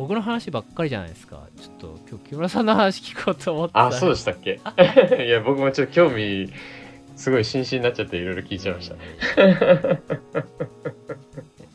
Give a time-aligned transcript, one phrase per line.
[0.00, 1.46] 僕の話ばっかりじゃないですか。
[1.60, 4.52] ちょっと今日木村さんの話聞こうと思ってあそうでしたっけ？
[5.26, 6.50] いや僕もちょっと興味
[7.16, 8.96] すごい心身になっちゃっていろいろ聞いちゃいました。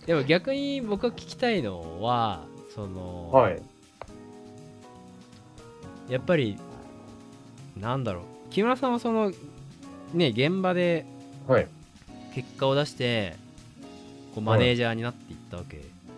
[0.07, 2.41] でも逆に僕が聞きたいのは
[2.73, 3.61] その、はい。
[6.09, 6.57] やっぱり
[7.79, 8.23] なんだろう。
[8.49, 9.31] 木村さんはその
[10.15, 11.05] ね現場で
[11.47, 11.67] はい。
[12.33, 13.35] 結果を出して
[14.33, 15.77] こうマネージャーになっていったわけ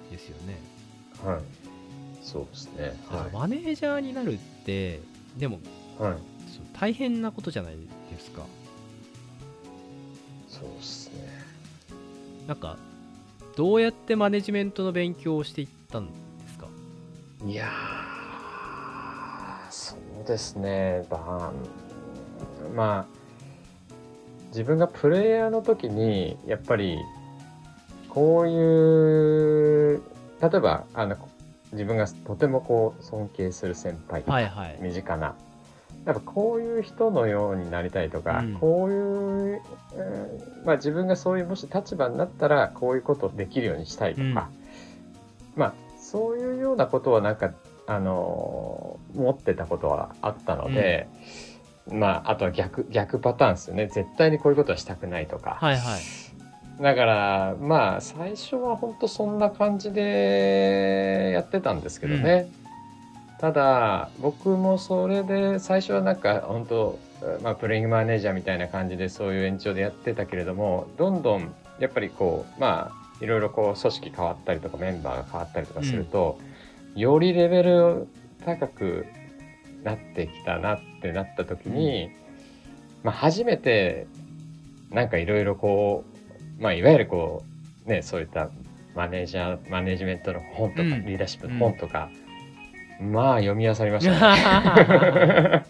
[0.09, 0.57] ですよね、
[1.23, 1.41] はい
[2.27, 2.93] そうですね。
[3.09, 4.99] はマネージャーになるって
[5.37, 5.59] でも
[5.99, 6.03] い。
[6.03, 6.17] はい
[6.79, 7.79] 大変なことじゃないで
[8.19, 8.43] すか。
[10.47, 11.27] そうですね。
[12.47, 12.77] なんか
[13.55, 16.11] どうやってマネジメントの勉強をしていったんで
[16.49, 16.67] すか？
[17.45, 21.05] いやーそうですね。
[21.09, 21.51] まあ
[22.75, 23.17] まあ
[24.49, 26.99] 自分がプレイヤーの時にやっぱり
[28.09, 30.01] こういう
[30.41, 31.17] 例えばあの
[31.73, 34.77] 自分がとてもこう尊敬する先輩とか、はいはい。
[34.81, 35.35] 身近な。
[36.05, 38.53] やっぱこういう人のようになりたいとか、うん。
[38.55, 38.97] こういう、
[39.53, 44.49] うんまあ、自分がそういうもし立場になったらこういうことできるようにしたいとか、
[45.55, 47.53] まあそういうようなことはなんか
[47.87, 51.07] あのー持ってたことはあったので、
[51.91, 53.87] まああとは逆逆パターンですよね。
[53.87, 56.01] 絶対にこういうことはしたくないとか、はいはい
[56.81, 62.49] だからまあ最初は本当そんな感じでやってたんですけどね、
[63.39, 66.99] ただ僕もそれで最初はなんか本当
[67.41, 76.39] まあプレイングマネージャーみたいな感じでそういう延長でやってたけれどもどんどんやっぱりこうまあいろいろこう組織変わったりとかメンバーが変わったりとかすると、
[76.95, 78.07] よりレベル
[78.45, 79.07] 高く
[79.83, 82.11] なってきたなってなった時に、
[83.03, 84.05] まあ初めて
[84.91, 86.16] なんかいろいろこう
[86.59, 87.43] まあ、いわゆるこ
[87.85, 88.49] う、ね、そういった
[88.95, 91.05] マネージャー、マネジメントの本とか、うん。
[91.05, 92.09] リーダーシップの本とか、
[92.99, 95.63] まあ、読み漁りましたね。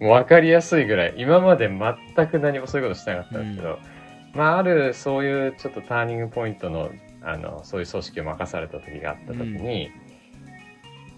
[0.00, 3.78] もう分かりやすいぐらい、今まで全く何もそういうことしてなかったんですけど、
[4.34, 6.90] まあ、ある、そういうちょっとターニングポイントの、
[7.22, 9.90] あの、そういう組織を任された時があった時に、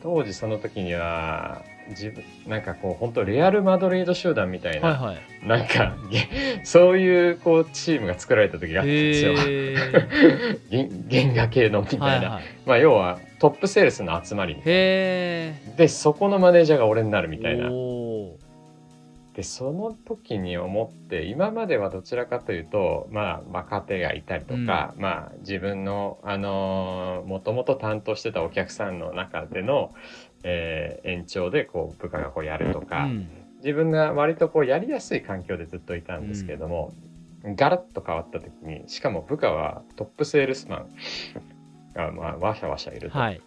[0.02, 6.28] 当時その時には、自分、なんかこう、本当レアル・マドリード集団みたいな、はいはいなんか、げ
[6.64, 9.34] そういう、こう、チームが作られた時があったんですよ。
[10.70, 12.06] 原原画系のみたいな。
[12.06, 14.54] はいはいまあ、要は、トップセールスの集まり。
[14.54, 17.70] へえで、そこのマネージャーが俺になるみたいな。
[19.38, 29.94] で、その時に思って、今まではどちらかというと、まあ、若手がいたりとか、まあ、自分の、あのもともと担当してたお客さんの中での、
[30.42, 33.28] えー延長で、こう、部下がこうやるとか、うん。
[33.58, 36.92] 自分が割とこうやりやすい環境でずっといたんですけれども、
[37.44, 40.86] ガラッと変わった時にしかも部下はトップセールスマン。
[41.94, 43.40] がまあわしゃわしゃいると、はい。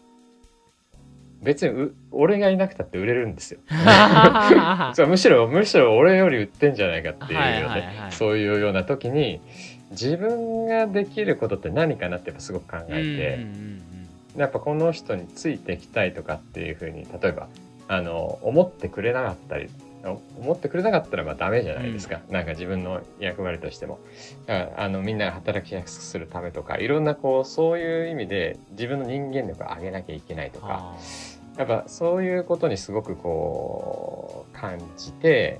[1.41, 3.59] 別にう俺がいなくたって売れるんですよ。
[4.93, 8.11] そうむしろむしろ俺より売ってんじゃないかっていうよね、はいはいはい。
[8.11, 9.41] そういうような時に
[9.91, 13.90] 自分ができることって何かなってやっぱすごく考えて、うんうんうん
[14.35, 17.47] やっぱこの人についていきたいとかっていうふうに例えば
[17.87, 19.69] あの思ってくれなかったり
[20.39, 23.99] 思ってくれなかったらまあダメじゃないですか、なんか自分の役割としても。
[24.47, 30.67] あのみんなが働きやすくするためとかいろんなこうそういう意味で自分の人間力を上げなきゃいけないとか。
[30.69, 30.97] あ
[31.57, 35.59] やっぱそういうことにすごくこう感じて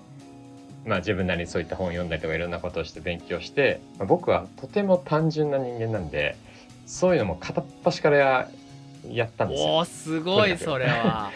[0.85, 6.37] まあ自分なりにそういった本を読んだりとかいろんなことをして勉強して、まあ僕はとても単純な人間なんで
[6.85, 8.49] そういうのも片っ端から
[9.07, 9.69] ややったんですよ。
[9.69, 11.31] おーすごいそれは。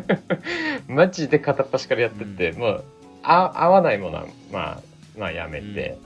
[0.88, 2.84] マジで片っ端からやってって、もう
[3.22, 4.80] あ合わないものはまあ
[5.18, 5.98] まあやめて、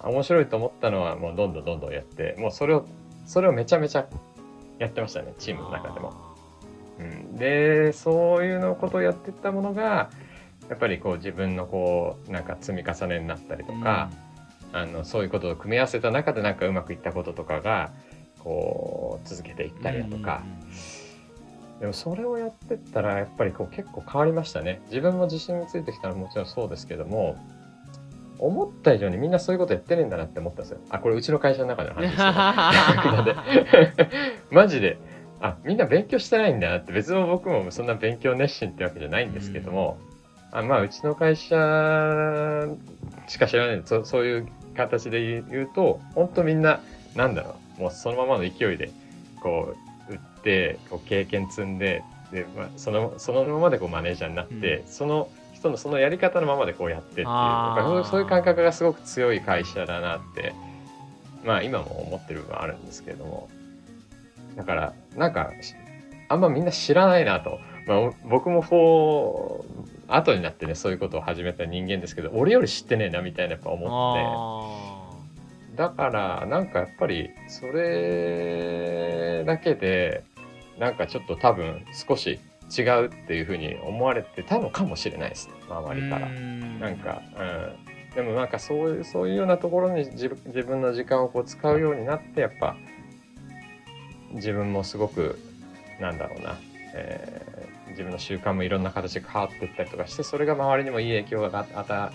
[0.00, 2.86] 面白いと思ったのはもうどんどんどんどんやってもうそれを
[3.26, 4.06] それをめちゃめちゃ
[4.78, 6.28] やってましたねチームの中でも。
[6.98, 10.10] うん、でそういうのことをやってったものが
[10.68, 14.10] やっぱりこう自分のこうなんか積み重ねになったりとか、
[14.72, 17.92] あのそういうことを組み合わせた中でなんかうまくいったこととかが
[18.42, 20.42] こう続けていったりだとか、
[21.80, 24.80] でもそれをやってったらやっぱりこう結構変わりましたね。
[24.86, 27.36] 自分も自信についてきたのはもちろんそうですけども
[28.38, 30.78] 思った以上にみんなそういうことやってねえんだなって思ったんですよ。
[30.90, 32.16] あこれうちの会社の中での話です
[33.96, 34.10] けど
[34.50, 34.98] マジで。
[35.40, 36.92] あみんな勉強してないんだなって。
[36.92, 39.98] 別に僕もそんな勉強熱心ってわけじゃないんですけども、
[40.50, 42.66] あまあうちの会社
[43.28, 43.82] しか知らない。
[43.84, 46.80] そそういう形で言うと本当みんな
[47.14, 48.90] なんだろうもうそのままの勢いで
[49.40, 49.74] こ
[50.08, 52.02] う売ってこう経験積んで
[52.32, 57.24] で、まあ、そのそのままでこうマネージャーになって、その人のそのやり方のままでこうやってっていう
[58.04, 60.54] そういう感覚がすごく強い会社だなって
[61.44, 63.48] まあ今も思ってる部分はあるんですけれども
[64.56, 65.74] だからなんかし
[66.28, 67.58] あんまみんな知らないなと。
[67.86, 74.87] まあ、僕もこう、後になってね、そういうことを始めた人間ですけど、俺より知ってねえなみたいなやっぱ思って。
[75.78, 80.24] だから、なんかやっぱり、それだけで、
[80.76, 82.40] なんかちょっと多分少し
[82.76, 85.48] 違うっていうふうに思われてたのかもしれないです。
[85.68, 86.28] 周りから。
[86.28, 88.14] なんか、うん。
[88.16, 92.76] でもなんかそういう、そういうようなところに自分自分の時間をこう使うようになって、やっぱ、
[94.32, 95.38] 自分もすごく、
[96.00, 96.58] なんだろうな、
[96.94, 102.12] えー自分の習慣もいろんな形で変わっていったりとかして、それが周りにもいい影響が与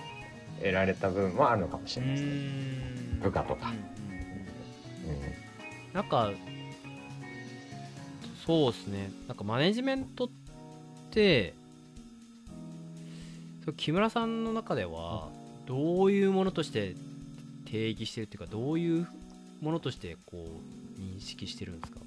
[0.62, 3.03] えられた部分もあるのかもしれないですね。
[3.24, 3.70] 部下とか。
[3.70, 3.84] うんうん
[5.94, 6.32] なんか
[8.48, 10.30] そうですねなんかマネジメントっ
[11.12, 11.54] て
[13.78, 15.30] 木村さんの中では
[15.68, 16.96] どういうものとして
[17.66, 19.08] 定義してるっていうかどういう
[19.62, 20.46] ものとしてこ
[20.98, 22.00] う認識してるんですか？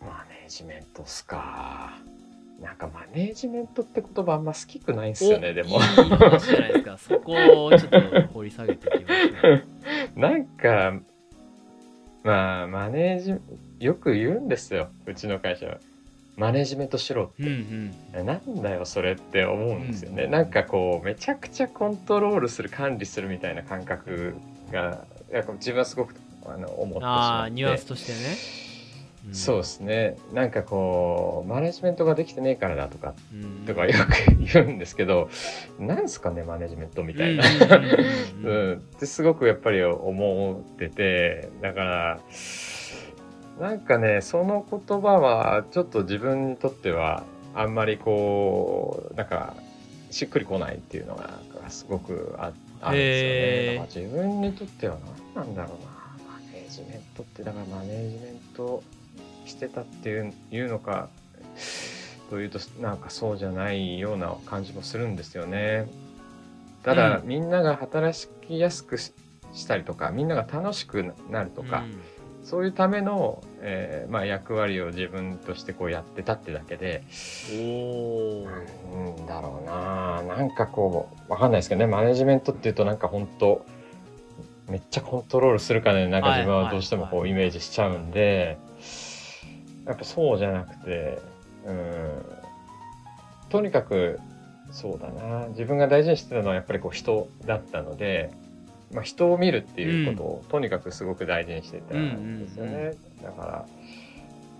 [0.00, 1.92] マネージメントっすか。
[2.60, 5.70] なんかマネージメントって言葉あんま好きくないんすよね、でも。
[5.70, 7.32] いい話じゃないですかそこ
[7.66, 8.00] をちょっと
[8.34, 9.54] 掘り下げていきましょ
[10.16, 11.00] うなんか、
[12.24, 15.78] まあ、マネージ、よく言うんですよ、うちの会社は。
[16.36, 17.42] マネージメントしろって。
[17.42, 20.24] うんうんなんだよ、それって思うんですよね。
[20.24, 24.34] うんなんかこう、めちゃくちゃコントロールする、管理するみたいな感覚
[24.72, 26.14] が、やっぱ自分はすごく
[26.46, 27.46] あの思ってしあまって。
[27.46, 28.36] あニュアンスとしてね、
[29.30, 30.16] んそうですね。
[30.32, 35.28] なんかこう、マネジメントができてねえからだとか、うんとかよく言うんですけど、
[35.78, 37.44] なんすかね、マネジメントみたいな。
[37.44, 42.20] ってすごくやっぱり思ってて、だから、
[43.60, 47.24] なんかね、その言葉はちょっと自分にとっては
[47.54, 49.56] あんまりこう、なんか、
[50.10, 51.30] しっくりこないっていうのが
[51.68, 53.30] すごくああるんですよ
[53.72, 53.78] ね。
[53.78, 54.96] だから自分にとっては
[55.34, 55.88] 何なんだろうな。
[56.32, 58.82] マネージメントって、だからマネージメント
[59.48, 61.08] してたっていういうのか、
[62.30, 65.88] というと、なんかそうじゃないような感じもするんですよね。
[66.82, 69.12] ただ、うみんなが働きやすくし
[69.54, 71.84] したりとか、みんなが楽しくなるとか、
[72.44, 77.02] そういうための、えーまあ、役割を自分としてこうやってたってだけで、
[77.52, 77.54] う
[79.22, 80.22] んだろうな。
[80.22, 83.64] なんかこう、わかんないですけどね、マネジメントっていうとなんか本当
[84.68, 88.58] めっちゃコントロールするかね、なんか自分はどうしてもこはいうイメージしちゃうんで、
[89.88, 91.18] やっぱそうじゃなくて、
[91.64, 92.22] うん、
[93.48, 94.20] とにかく、
[94.70, 95.46] そうだな。
[95.48, 98.30] 自分が大事にしてたのはやっぱりこう人だったので、
[98.92, 102.92] まあ、人を見るっていうことをとにかくすごく大事にしてたんですよね。
[103.22, 103.66] だから、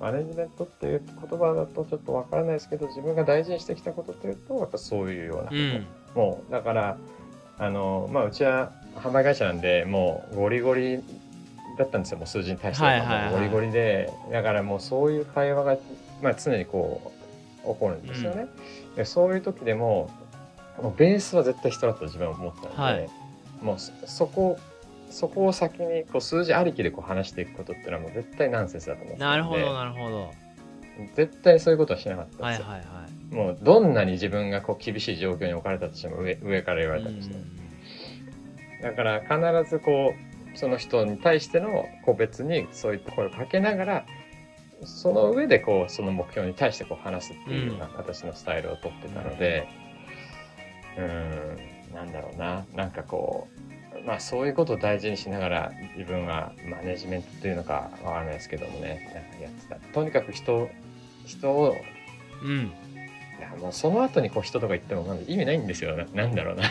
[0.00, 5.56] マネジメントっていう言葉だとちょっとわからないですけど、自分が大事にしてきたことっていうと、やっぱそういうようなこと。
[5.56, 5.86] うん。
[6.14, 6.98] もう、だから、
[7.58, 11.02] あの、まあ、うちは販売会社なんで、もうゴリゴリ
[11.78, 13.30] だったんですよ、もう数字に対しては。
[13.32, 15.76] ゴリゴリで、だからもうそういう会話が、
[16.22, 17.12] まあ、常にこ
[17.64, 18.46] う、起こるんですよね。
[18.96, 20.10] でそういう時でも、
[20.82, 23.08] もうベースは絶対人だと自分は思ったので、はい
[23.62, 24.56] もうそそこ、
[25.10, 30.30] そこを先にこう数字ありきでこう話していくことっていうのはもう絶対ナンセンスだと思ってなるほどなるほど
[31.14, 32.68] 絶対そういうことはしなかったんですよ。
[32.68, 37.44] はいはいはいもうどんなに自分がこう厳しい状況に置かれたとしても上上から言われたとしても。
[38.82, 40.27] だから必ずこう、
[40.58, 44.06] その人に対しての個別にそういった声をかけながら、
[44.84, 49.68] その上でこう、その目標に対してこう話すっていうような私のスタイルをとってたので、
[50.96, 53.46] うーん、なんだろうな、なんかこ
[54.02, 59.76] う、まあそういうことを大事にしながら自分はマネジメントっていうのかわからないですけどもね、なんかやってた。
[59.76, 60.68] とにかく人、
[61.24, 61.76] 人を
[62.42, 62.72] うん。
[62.87, 62.87] い
[63.40, 65.96] やもうその後にこう人とか言ってもなんか意味ないんですよ。
[65.96, 66.64] ななんだろうな。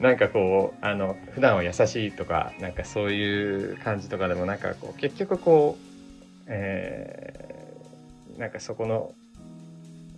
[0.00, 7.50] なんかこうあの普段は優しいとかなんかそういう感じとかでもなんかこう結局こうえー
[8.40, 9.12] なんかそこの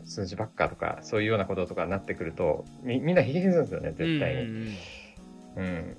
[0.04, 4.76] 数字ばっかとかそういうようなこととかになってくるとみみんな引きずるんですよね絶対に、うん
[5.56, 5.64] うん。
[5.64, 5.96] うん、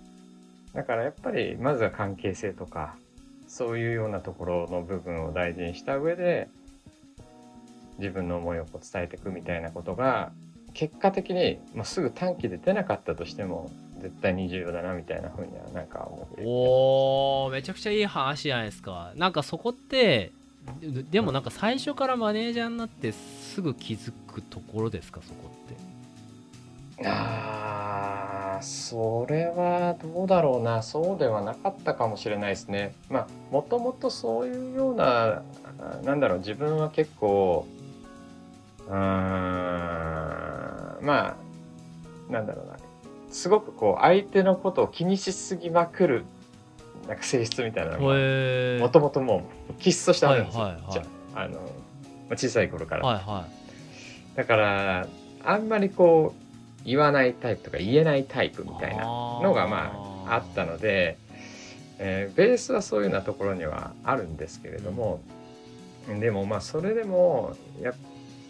[0.73, 2.95] だからやっぱりまずは関係性とか
[3.47, 6.47] そういうようなところの部分を大事にした上で
[7.99, 10.31] 自分の思いをこう伝えていくみたいなことが
[10.73, 13.71] 結果的に、まあ、すぐ短期で出なかったとしても
[14.01, 16.43] 絶対に重要だなみたいなふうにはなんか思って。
[16.45, 19.13] おーめちゃくちゃいい話じゃないですか。
[19.15, 20.31] なんかそこって
[20.81, 25.21] ででもなんか最初からマネージャーになってすぐ気づくところですか？
[25.21, 25.51] そこ
[26.97, 27.07] って。
[27.07, 30.81] あーそれはどうだろうな。
[30.81, 32.95] そうではなかったかもしれないですね。
[33.09, 35.43] まあもともとそういうような
[35.79, 37.67] あなんだろう自分は結構
[38.87, 38.97] うーん。
[41.05, 41.37] ま
[42.29, 42.77] あなんだろうな。
[43.29, 46.25] すごくこう相手のことを気にしすぎまくる
[47.07, 50.91] なんか性質みたいなのがへもともともう気質としてあるんですよ、はいはいはい。
[50.93, 51.03] じゃ
[51.35, 51.59] ああの
[52.35, 53.05] 小さい頃から。
[53.05, 53.47] はいは
[54.35, 55.07] だから、
[55.43, 61.17] あんまりこう、言わないタイプとか言えないタイプみたいなのがまああったので、
[61.99, 65.21] えーベースはそういうようなところにはあるんですけれども、
[66.19, 67.93] でもまあそれでもや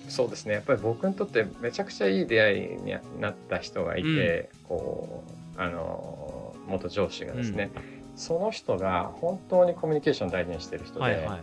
[0.09, 0.53] そうですね。
[0.53, 5.23] やっぱり僕にとってめちゃくちゃいい出会いになった人がいて、こ
[5.57, 7.71] うあの元上司がですね、
[8.15, 11.39] その人が本当にコミュニケーションを大事にしてる人で、はいはい。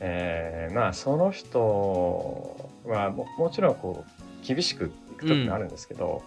[0.00, 6.22] えーまあその人はももちろんこう厳しくいく時もあるんですけど、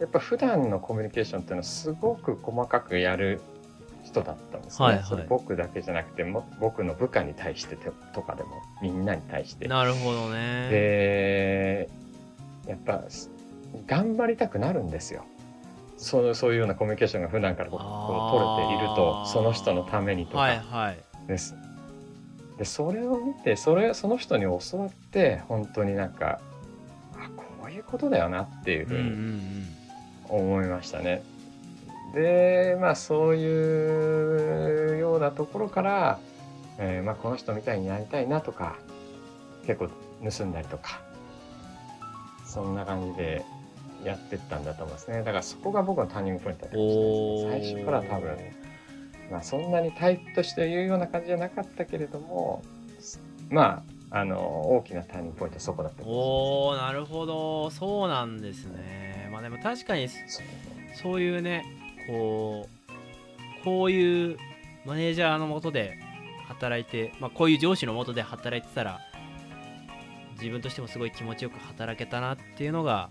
[0.00, 3.40] やっぱ普段のコミュニケーションっていうのはすごく細かくやる
[4.22, 4.86] 人だったんですね。
[4.86, 8.50] はいはいそれ僕だけじゃなくても僕の部下に対しててとかでも
[8.82, 9.68] みんなに対して。
[9.68, 11.90] なるほどねで
[12.66, 13.30] やっぱす
[13.86, 15.24] 頑張りたくなるんですよ。
[15.96, 20.98] そのそういうようなコミュニケーションが普段からこう取れているとその人のためにとか、はいはい
[21.28, 21.54] です。
[22.58, 26.40] で、それを見て、それ、その人に教わって、本当になんか、
[27.14, 29.16] あ、こういうことだよなっていうふううんうんうに
[29.60, 29.66] ん
[30.28, 31.22] 思いましたね。
[32.14, 36.18] で、まあそういうようなところから、
[36.78, 38.76] えーまあこの人みたいになりたいなとか、
[39.66, 39.88] 結構
[40.28, 41.00] 盗んだりとか、
[42.44, 43.44] そんな感じで
[44.04, 45.18] やってったんだと思いますね。
[45.18, 47.82] だからそこが僕のターニングポイントだったかもしれないですね。
[47.82, 48.36] 最初から多分、
[49.30, 52.62] まあ、そんなにタイプとして言うような感じじゃなかったけれども、
[53.50, 54.38] まあ、あの、
[54.76, 60.42] 大きなターニングポイントはそこだったおおなるほどそうなんですねまあでも確かにれないです。
[61.02, 61.64] そういうね
[62.08, 62.66] こ
[63.60, 64.36] うこういう
[64.84, 65.98] マネージャーのもとで
[66.48, 69.00] 働いて、まあ、こういう上司のもとで働いてたら
[70.40, 73.10] 自分としてもすごい気持ちよく働けたなっていうのが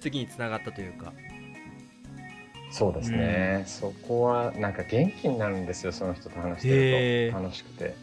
[0.00, 1.12] 次につながったというか。
[2.70, 7.38] そうですね、そこはなんか元気になるんですよ、その人と話してると。
[7.38, 7.94] 楽しくて。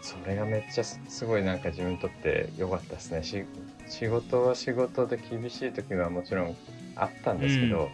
[0.00, 3.22] それがめっちゃすすごいなんか自分にとって良かったですね。
[3.22, 3.44] し
[3.88, 6.56] 仕事は仕事で厳しい時はもちろん
[6.94, 7.90] あったんですけど、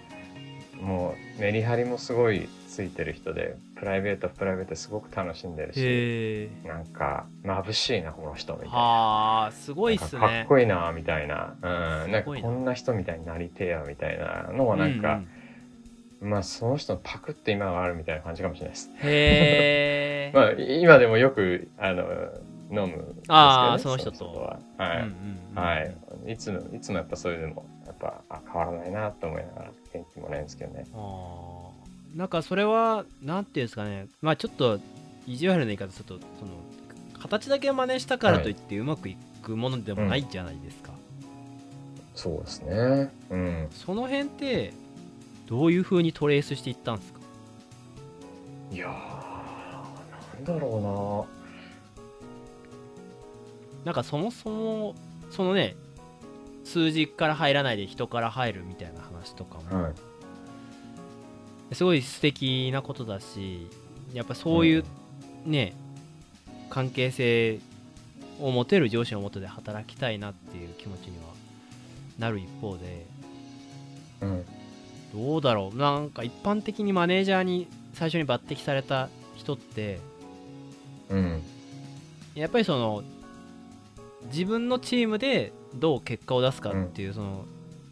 [0.80, 8.76] もうメリハリもすごいついてる人で、プライベートはプライベートですごく楽しんでるし、なんか眩しいな、この人みたいな。
[8.76, 11.54] はあすごいっすなんかっこいいな、みたいな。
[11.62, 12.12] うん。
[12.12, 15.20] なんかこんな人みたいになりてえや、みたいなのはなんか、
[16.20, 18.90] まあその人のパクって今があるみたいな感じかもしれないです。
[19.02, 22.04] へえ、 まあい今でもよく、あの、
[22.70, 23.22] 飲むんですけど、ね。
[23.28, 24.60] あーその人とは。
[24.78, 24.99] はい。
[24.99, 25.12] うんうん
[25.52, 25.94] うんはい。
[26.32, 27.66] いつも、いつもやっぱそういうのも、
[28.00, 30.87] ぱ、あ、変わらないなと思いながら、元気もないんですけどね。
[30.95, 34.80] あーなんかそれはなんていうんですかねまあちょっと
[35.28, 36.50] 意地悪な言い方するとその
[37.21, 40.90] 形だけ真似したからといってうまくいくものでもないじゃないですか、
[42.16, 43.12] そうですね。
[43.30, 43.69] うん。
[43.71, 44.73] その辺って
[45.47, 47.21] どういう風にトレースしていったんですか？
[48.73, 51.28] いやー、なんだろ
[53.85, 54.95] なんかそもそも
[55.30, 55.76] そのね
[56.70, 59.58] 数字から入らないで人から入るみたいな話とか。
[59.70, 61.74] もはい。
[61.74, 63.68] すごい素敵なことだし
[64.12, 64.84] やっぱそういう
[65.46, 65.72] ね、
[66.68, 67.60] 関係性
[68.40, 71.24] を持てる上司のもとで働きたいなっていう気持ちには
[72.18, 73.06] なる一方で
[74.20, 74.44] うん。
[75.12, 79.98] どうだろうなんか一般的にマネージャーに最初に抜擢された人って
[81.08, 81.42] うん。
[82.34, 83.02] やっぱりその
[84.26, 87.44] 自分のチームでどう結果を出すかっていう、その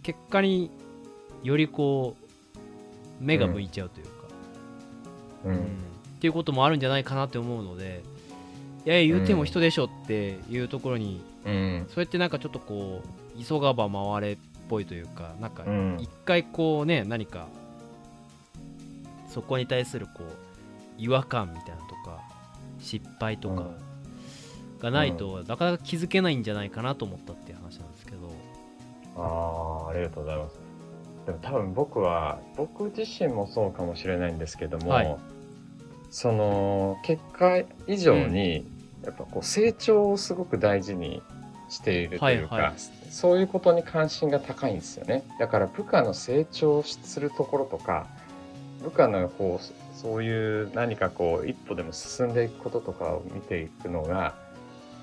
[0.03, 0.71] 結果に
[1.43, 2.17] よりこ
[3.21, 4.13] う目が向いちゃうというか、
[5.45, 5.49] う。
[5.49, 5.57] うん。
[5.57, 5.61] っ
[6.21, 8.03] ていうこともあるんじゃないかなって思うので
[8.85, 11.87] いやいや言うても人でしょっていうところに、うん。
[11.89, 13.03] そうやってなんかちょっとこ
[13.37, 14.37] う急がば回れっ
[14.69, 15.97] ぽいというかなんかうん。
[16.01, 17.47] 一回こうね何か
[19.29, 20.33] そこに対するこう
[20.97, 22.21] 違和感みたいなのとか
[22.81, 23.67] 失敗とか
[24.81, 28.31] がないと、なかなか気づけないんじゃないかなと思ったっていう話なんですけど。
[29.17, 30.61] ああ、ありがとうございます。
[31.27, 35.17] でも多分僕は、僕自身もそうかもしれないんですけども、はい。
[36.11, 38.67] その、結果以上に、
[39.05, 41.23] やっぱこう成長をすごく大事に
[41.69, 42.73] しているというか、はいはい。
[43.11, 45.25] そういうことに関心が高いんですよね。
[45.39, 48.07] だから部下の成長するところとか、
[48.83, 54.35] 部下のこう、そういう何かこう、一歩でも進んでいくこととかを見ていくのが、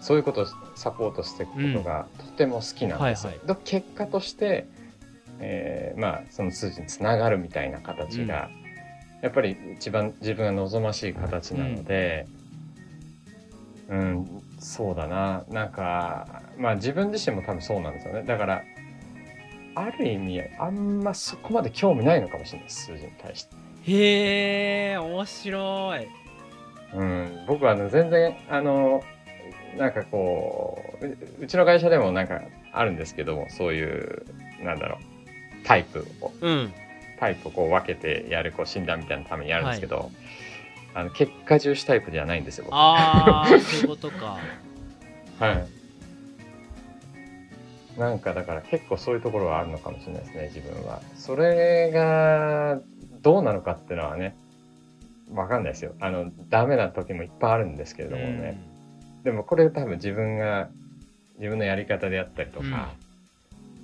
[0.06, 0.46] そういうことを
[0.76, 3.30] サポートしていくことがとても好きなんですよ。
[3.32, 4.68] はいはいで結果として、
[5.40, 8.52] えーまあその数字につながるみたいな形が、
[9.24, 12.28] やっぱり一番自分が望ましい形なので、
[13.90, 15.44] うん、そうだな。
[15.50, 18.22] なんか、まあ自分自身も多分そうなんですよね。
[18.22, 18.62] だから、
[19.74, 23.56] ある意味、あんまそこまで興味ないのかもしれない数字に対して。
[23.88, 26.08] へえ面白い
[26.94, 29.04] うん、僕はあの全然、あの、
[29.77, 32.41] なんかこうううちの会社でもなんか
[32.72, 34.25] あるんですけどもそういう
[34.63, 35.15] なんだろう
[35.65, 36.32] タイプを。
[36.41, 36.74] うん。
[37.17, 40.12] タイプをこう分けてやるこう診断みたいなためにやるんですけど、
[40.94, 42.75] あの結果重視タイプじゃないんですよ僕。
[42.75, 44.38] ああそういうことか。
[45.39, 45.65] はい。
[48.00, 51.01] なんかだから結構そういうところはあるのかもしれないですね自分は。
[51.15, 52.79] それが
[53.22, 54.36] どうなのかっていうのはね
[55.34, 55.94] わかんないですよ。
[56.01, 58.60] あのダメな時もいっぱいあるんですけれどもね、
[59.25, 60.70] でもこれ多分自分が
[61.39, 62.94] 自分のやり方であったりとか、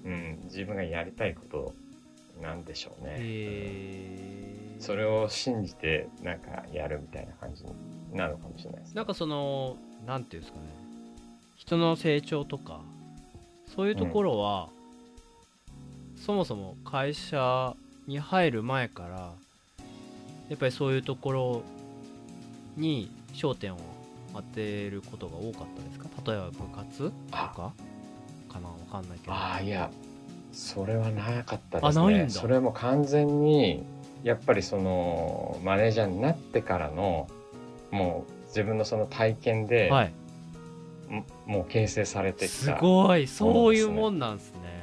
[0.06, 0.40] うん。
[0.46, 1.74] 自分がやりたいこと
[2.42, 4.82] なんでしょううんね、へー。
[4.82, 7.72] それを信じてなんかやるみたいな感じに
[8.14, 8.96] なるのかもしれないですね。
[8.96, 10.66] なんかそのなんていうんですかね。
[11.56, 12.80] 人の成長とか
[13.76, 14.70] そういうところは、
[16.18, 19.34] そもそも会社に入る前から
[20.50, 21.64] やっぱりそういうところ
[22.78, 23.91] に焦点を
[24.34, 26.08] 当てることが多かったですか？
[26.26, 27.74] 例えば部活とか
[28.50, 28.70] かな？
[28.70, 29.34] わかんないけど。
[29.34, 29.90] ああいや
[30.52, 32.24] それはなかったですあないんだ。
[32.26, 33.84] ねそれも完全に
[34.24, 37.28] やっぱりそのマネージャーになってからの
[37.90, 40.14] もう自分のその体験で、はい。
[41.10, 43.28] ももう形成されてきすたごい。
[43.28, 44.81] そういうもんなんですね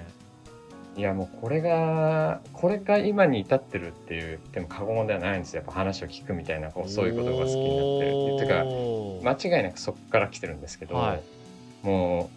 [0.99, 5.63] いやもうこれがこれが今に至ってるっていう言っても過言ではないんですよ。
[5.63, 9.23] やっぱ話を聞くみたいなこうそういうことが好きになってるっていう。
[9.23, 11.23] か間違いなくそこから来てるんですけど、はい。
[11.87, 12.31] も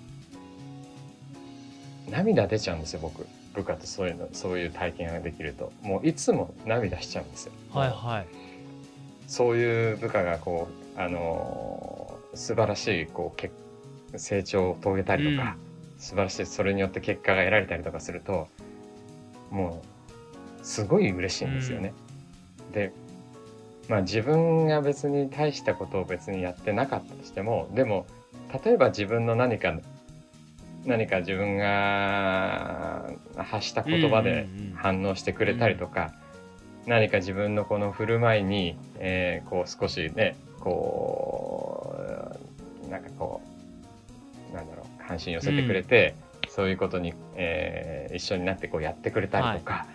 [2.07, 3.25] う涙出ちゃうんですよ僕。
[3.55, 5.73] 部下とそういうのそういう体験ができると。
[5.81, 7.53] もういつも涙しちゃうんですよ。
[7.71, 8.27] はいはい。
[9.27, 13.51] そういう部下がこうあのー素晴らしいこうけ
[14.15, 15.57] 成長を遂げたりとか、
[16.01, 16.45] 素晴らしい。
[16.45, 18.47] それによって結果が得られたりとかすると
[19.49, 19.81] も
[20.61, 21.93] うすごい嬉しいんですよね。
[22.73, 22.91] で
[23.87, 28.05] まあ自分が別に大したことを別にやってなかったとしてもでも
[28.65, 29.79] 例えば自分の何か
[30.85, 34.73] 何か自分が発した言葉でうんうんうん。
[34.75, 36.11] 反応してくれたりとか、
[36.87, 41.70] 何か自分のこの振る舞いに、えーこう少しねこう
[45.11, 46.15] 関心寄せてくれて、
[46.47, 49.85] そういうことに、えー一緒になってこうやってくれたりとか、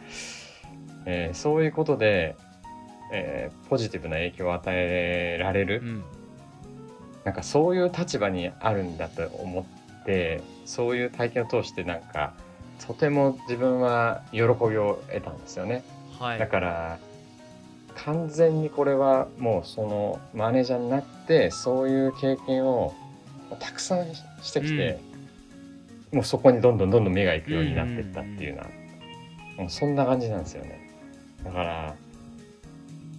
[1.06, 2.36] えーそういうことで、
[3.12, 6.04] えーポジティブな影響を与えられる、うん。
[7.24, 9.66] なんかそういう立場にあるんだと思
[10.02, 12.34] ってそういう体験を通してなんか
[12.86, 15.82] とても自分は喜びを得たんですよね。
[16.20, 16.38] はい。
[16.38, 16.98] だから
[17.96, 22.94] 完全にこれはもうそのマネージャーになってそういう経験を
[23.58, 24.06] たくさん
[24.46, 24.98] してきて、
[26.12, 28.62] もうそこにどんどんどんどん目が行くようになっていったっていうよ
[29.56, 30.80] うな、もうそんな感じなんですよね。
[31.44, 31.94] だから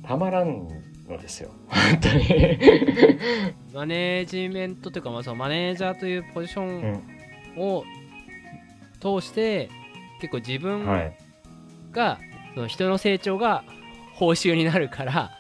[0.04, 0.68] たまらん
[1.08, 1.52] のですよ。
[3.74, 7.62] マネージメントというか、まあ、そのマネージャーというポジショうンん。
[7.62, 7.84] を
[9.00, 9.70] 通して、
[10.22, 11.14] 結構自分はい。
[11.92, 12.20] が、
[12.56, 13.64] その人の成長が
[14.14, 15.32] 報酬になるから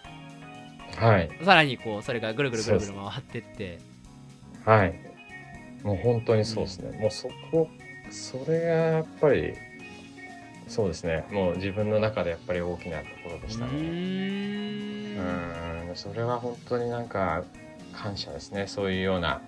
[0.97, 1.29] はい。
[1.43, 3.79] さらにこうそれがぐるぐるぐるぐる回ってって。
[4.65, 4.93] はい。
[5.83, 6.97] もう本当にそうですね。
[6.99, 7.67] もうそこ、
[8.09, 9.53] それがやっぱり、
[10.67, 11.25] そうですね。
[11.31, 13.73] もう自分の中でやっぱり大きなところでしたうね。
[13.75, 15.17] ー
[15.85, 17.43] うんん、それは本当になんか
[17.93, 18.67] 感謝ですね。
[18.67, 19.41] そういうような、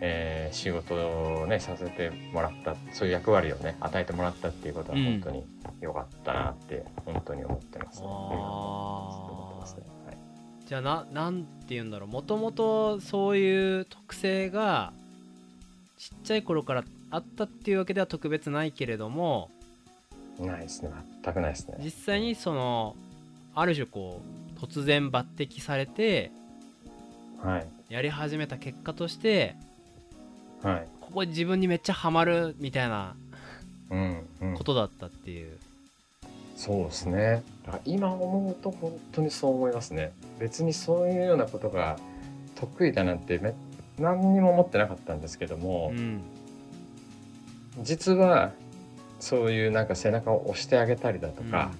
[0.00, 5.44] えー仕事をね、させてもらった、そういう役割をね、与えてもらったっていうことはうん本当に
[5.80, 8.06] 良かったなって、本当に思ってますね。
[8.08, 10.16] あー思ってますねはい
[10.66, 14.92] じゃあななんて言うんだろうもともとそういう特性が
[15.98, 19.50] ちっちゃい頃からあったっていうわけでは特別ないけれども
[20.40, 20.90] ないですね。
[21.22, 21.76] 全くないですね。
[21.82, 22.96] 実際にその
[23.54, 24.20] ある種こ
[24.56, 26.30] う突然抜擢されて
[27.42, 27.66] はい。
[27.88, 29.54] やり始めた結果として
[30.62, 30.88] はい。
[31.00, 33.14] ここ自分にめっちゃハマるみたいな
[33.90, 34.64] うん、うんこ。
[34.64, 35.56] とだったっていう、
[36.56, 37.42] そうですね。
[37.66, 40.12] だから今思うと本当にそう思いますね。
[40.40, 41.98] 別にそういうようなことが
[42.56, 43.54] 得意だなんてめ
[43.98, 46.22] 何にも思ってなかったんですけども、うん
[47.82, 48.52] 実は
[49.18, 51.72] そういうなんか背中を押してあげたりだとか、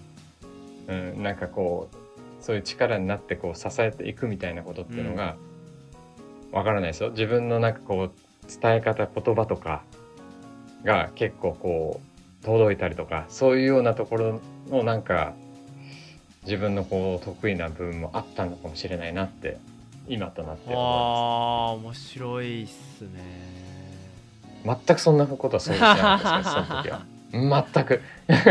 [0.89, 1.97] うんなんかこう
[2.45, 5.37] そういう力になってこう支えていくみたいなことっていうのが
[6.53, 7.11] わからないですよ。
[7.11, 9.83] 自分のなんかこう伝え方言葉とか
[10.85, 15.35] が結構こう届いたりとかそういうようなところのなんか
[16.45, 19.59] 自分のこう得意な部分もあったのかもしれないなって
[20.09, 23.09] 今となって思いあー面白いっすね。
[24.65, 27.65] 全くそんなことは想像してなかったですね、その時は。
[27.75, 28.03] 全く。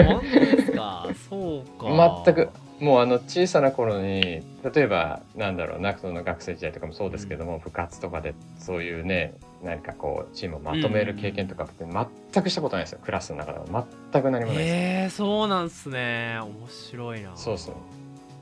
[0.06, 1.08] 本当ですか？
[1.30, 2.24] そうか。
[2.26, 2.50] 全く。
[2.80, 4.42] もうあの小さな頃に
[4.76, 13.00] 例えばなんだろうなその学生時代とかもそうですけども、部活とかでそういうね何かこうチームをまとめる経験とかって全くしたことないですよ。
[13.02, 16.40] クラスの中でも全く何もないです、へえそうなんすね。
[16.42, 17.32] 面白いな。
[17.38, 17.76] そうそう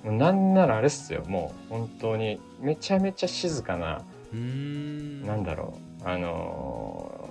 [0.03, 1.23] もうなんならあれっすよ。
[1.27, 4.01] もう本当にめちゃめちゃ静かな、
[4.33, 6.07] なんだろう。
[6.07, 7.21] あのー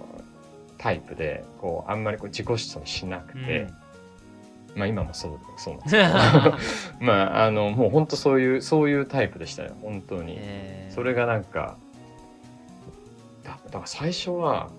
[0.80, 3.68] タイプでこうあんまりこう自己主張しなくて、
[4.74, 6.02] まあ今もそうそうなんですけ
[6.50, 7.04] ど。
[7.04, 9.74] まああのもう本当そういうそういうタイプでしたよ。
[9.82, 10.38] 本当に、
[10.88, 11.76] それがなんか
[13.44, 14.70] だだから最初は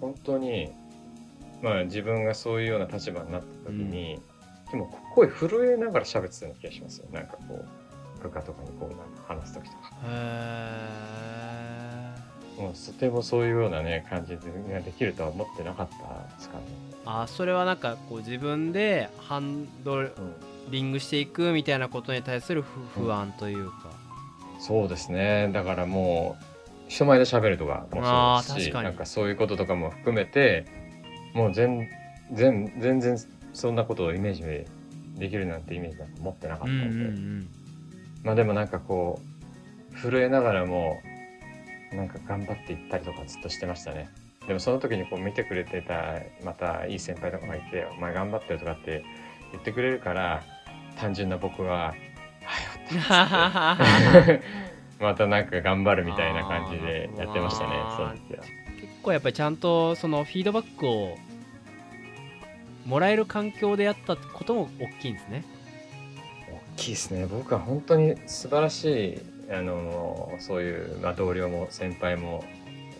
[0.00, 0.72] 本当に
[1.60, 4.18] まあ自分がそういうような立場になった時に、
[4.70, 4.90] でも
[5.26, 7.06] 声震えながら喋ってたような気がしますよ。
[7.12, 7.64] なんかこ
[8.18, 9.90] う部下とかにこうなんか話す時とか。
[10.04, 12.62] へー。
[12.62, 15.96] もうとてもそういうようなね感じができるとは思ってなかった
[16.34, 16.64] ですかね、
[17.06, 20.02] あそれはなんかこう自分でハンド
[20.68, 23.92] リングしていくみたいなことに対する不不安というか、
[24.58, 25.50] そうですね。
[25.52, 26.44] だからもう
[26.88, 30.66] 人前で喋るとかもそうですしなんかそういうこととかも含めて
[31.34, 31.88] もう全
[32.32, 33.16] 全全然
[33.52, 34.42] そんなことをイメージ
[35.18, 37.48] できるなんてイメージなんか持ってなかったうんので、うんうん
[38.24, 39.20] まあでもなんかこ
[39.92, 40.98] う震えながらも
[41.92, 44.10] なんか頑張っていったりとかずっとしてましたね。
[44.46, 49.04] でもその時にこう見てくれてたまたいい先輩とかがいて「お前頑張ってる」とかって
[49.52, 50.42] 言ってくれるから
[50.96, 51.94] 単純な僕は
[52.44, 54.42] 「あよかった」っつって。
[55.00, 58.42] またなんか頑張るみたいな感じでやってましたねその時は
[58.80, 61.16] 結構やっぱりちゃんとそのフィードバックを
[62.88, 65.44] もらえる環境でやったことも大きいんですね。
[66.74, 67.26] 大きいですね。
[67.26, 69.18] 僕は本当に素晴らしい
[69.52, 72.42] あのそういう、まあ、同僚も先輩も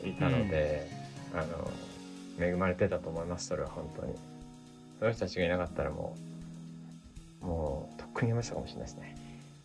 [0.05, 0.91] いたので、
[1.33, 1.71] あの
[2.39, 4.15] 恵まれてたと思いますそれは本当に。
[4.99, 6.15] その人たちがいなかったらも
[7.43, 9.17] うもうとっくにやめてたかもしれないですね。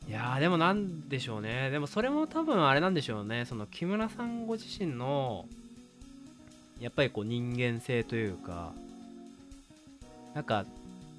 [0.08, 1.70] いやーでもなんでしょうね。
[1.70, 3.44] でもそれも多分あれなんでしょうね。
[3.46, 5.48] その木村さんご自身の
[6.80, 8.74] やっぱりこう人間性というか
[10.34, 10.66] なんか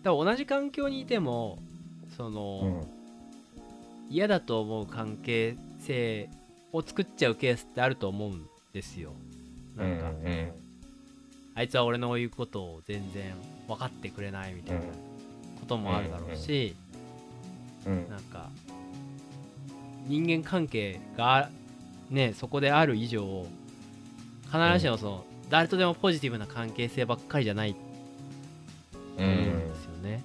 [0.03, 1.59] 多分同じ環境にいても
[2.16, 2.94] その、うん
[4.11, 6.29] 嫌だと思う関係性
[6.72, 9.12] を作っちゃうケースってあると思うんですよ。
[9.77, 10.53] なんか、うんうん
[11.57, 13.33] あいつは俺の言うことを全然
[13.68, 16.74] 分かってくれないみたいなこともあるだろうし、
[17.87, 18.09] うん。
[18.11, 18.50] なんか
[20.09, 21.48] 人間関係が
[22.11, 23.46] ねそこである以上
[24.46, 27.77] 必ずしもその、誰とでもポジティブな関係性ばっかりじゃない
[29.18, 29.68] 思うん。
[29.72, 30.24] ですよね、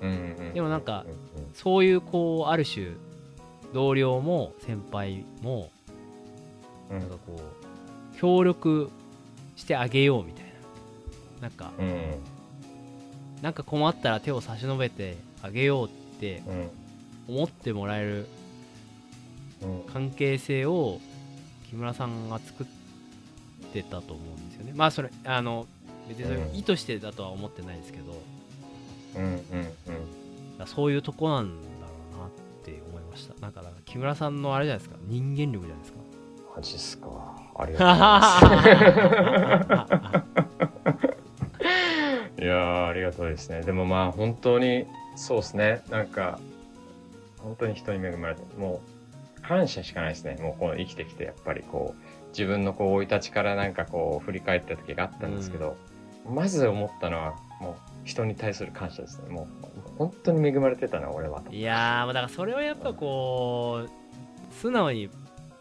[0.00, 0.10] うん。
[0.10, 0.54] うん。
[0.54, 0.80] でもなん。
[0.80, 1.04] か
[1.36, 1.42] うん。
[1.44, 1.50] うん。
[1.54, 2.88] そういうこうある種
[3.74, 5.70] 同僚も先輩も
[6.90, 6.98] うん。
[7.00, 7.08] なん。
[7.08, 8.90] かこう協力
[9.56, 10.44] してあげようみたい
[11.40, 11.50] ななん。
[11.50, 13.42] かうん。
[13.42, 13.52] なん。
[13.52, 15.90] か困ったら手を差し伸べてあげようっ
[16.20, 16.42] て
[17.28, 18.26] 思ってもらえる
[19.92, 21.00] 関係性を
[21.68, 22.28] 木村さん。
[22.30, 22.66] が作っ
[23.72, 24.48] てたと思うん。
[24.48, 25.66] ですよねまあそれあの
[26.08, 26.56] 別にそれうん。
[26.56, 28.20] 意図してだとは思ってないですけど、
[29.16, 29.42] うんうんうん。
[30.58, 31.52] らそういうとこなんだ
[31.86, 32.30] ろうなっ
[32.64, 33.40] て思いました。
[33.40, 34.96] なんかだから木村さんのあれじゃないですか。
[35.06, 35.98] 人間力じゃないですか。
[36.56, 37.08] マジっすか。
[37.56, 37.98] ありがとうござい
[39.68, 40.28] ます。
[42.42, 43.62] いやーありがとうですね。
[43.62, 45.82] でもまあ本当にそうですね。
[45.90, 46.38] なんか
[47.38, 48.80] 本当に人に恵まれても
[49.38, 50.36] う感謝しかないですね。
[50.40, 55.76] もうこの生きてきてやっぱりこう自分のこう生い立ちからなんかこう振り返った時があったんですけど、
[56.30, 59.28] まず思ったのはもう人に対する感謝ですね。
[59.30, 59.66] もう
[59.98, 61.40] 本当に恵まれてたな俺は。
[61.40, 65.10] といやーだからそれはやっぱこう素直に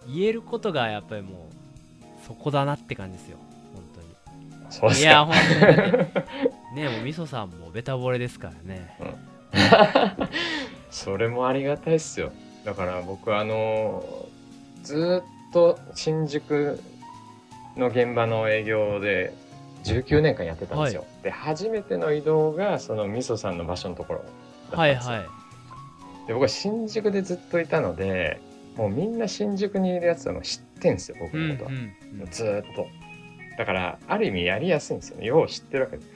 [0.07, 3.37] 言えることがやっぱりもうそこだなって感じですよ。
[3.73, 4.07] 本当に。
[4.69, 6.31] そうですいやか本当にだって
[6.75, 8.97] ね もうみそさんもベタ惚れですからね。
[10.91, 12.31] それもありがたいっすよ。
[12.63, 14.03] だから僕あの
[14.83, 16.79] ずーっと新宿
[17.75, 19.33] の現場の営業で
[19.93, 24.29] 19年間やってたんですよ、で初めての移動がそのみそさんの場所のところだっ
[24.71, 25.27] たんですよ、はいはい。
[26.27, 28.41] で僕は新宿でずっといたので
[28.75, 31.93] もうみんな新宿にいるやつはもう知ってんすよ僕うんのことは、うん
[32.29, 32.87] ずーっと。
[33.57, 35.25] だからある意味やりやすいんですよね。
[35.25, 35.97] よう知ってるわけ。
[35.97, 36.09] です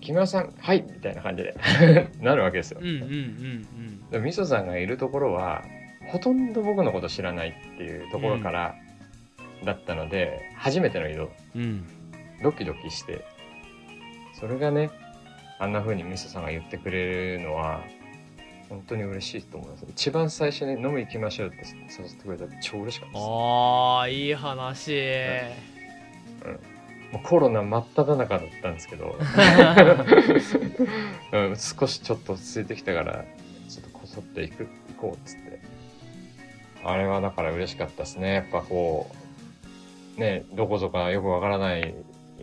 [0.00, 1.56] 木村さんはいみたいな感じで。
[2.20, 2.78] なるわけですよ。
[2.80, 4.10] うんうんうんうん。
[4.10, 5.64] でもみそさんがいるところは
[6.08, 8.76] ほとんど僕のこと知らないっていうところから
[9.64, 11.30] だったので、初めての移動。
[11.56, 11.86] うんうん
[12.44, 13.24] ドキドキして。
[14.38, 14.90] それがね
[15.58, 17.82] あんな風にみそさんが言ってくれるのは
[18.68, 19.86] 本当に嬉しいと思います。
[19.88, 21.64] 一番最初に飲み行きましょうって
[21.98, 23.26] 誘ってくれたら超嬉しかったです。
[23.26, 24.92] ああいい話。
[27.12, 29.16] もうコロナ真っ只中だったんですけど、
[31.32, 33.24] うん、少しちょっと落ち着いてきたから
[33.68, 35.60] ちょっとこ取っていく、行こうっつって。
[36.82, 38.34] あれはだから嬉しかったですね。
[38.34, 39.12] やっぱこ
[40.16, 41.94] う、ね、どこぞかよくわからない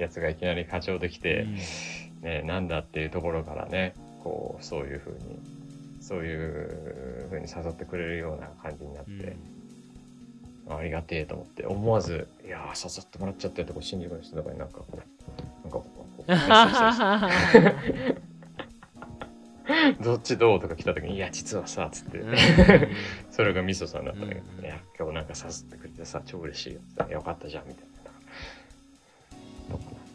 [0.03, 1.47] やつがいきなり課長できて、
[2.21, 5.39] ね、なんだっていうところからね、こう、そういうふうに、
[5.99, 9.61] そういうふうに誘ってくれるような感じになって、うん
[10.69, 16.05] ありがてえと思って、思わず、いやー、誘ってもらっちゃってとこ、新宿の人とかになんかこう、なんかこ
[19.99, 22.35] う、どっちどうとか来た時に、いや、実はさ、つって、うん
[23.29, 27.90] それがミソさんだったら、うんうんいや、今日なんか誘ってくれてさ、超嬉しいよよかったじゃん、みたいな。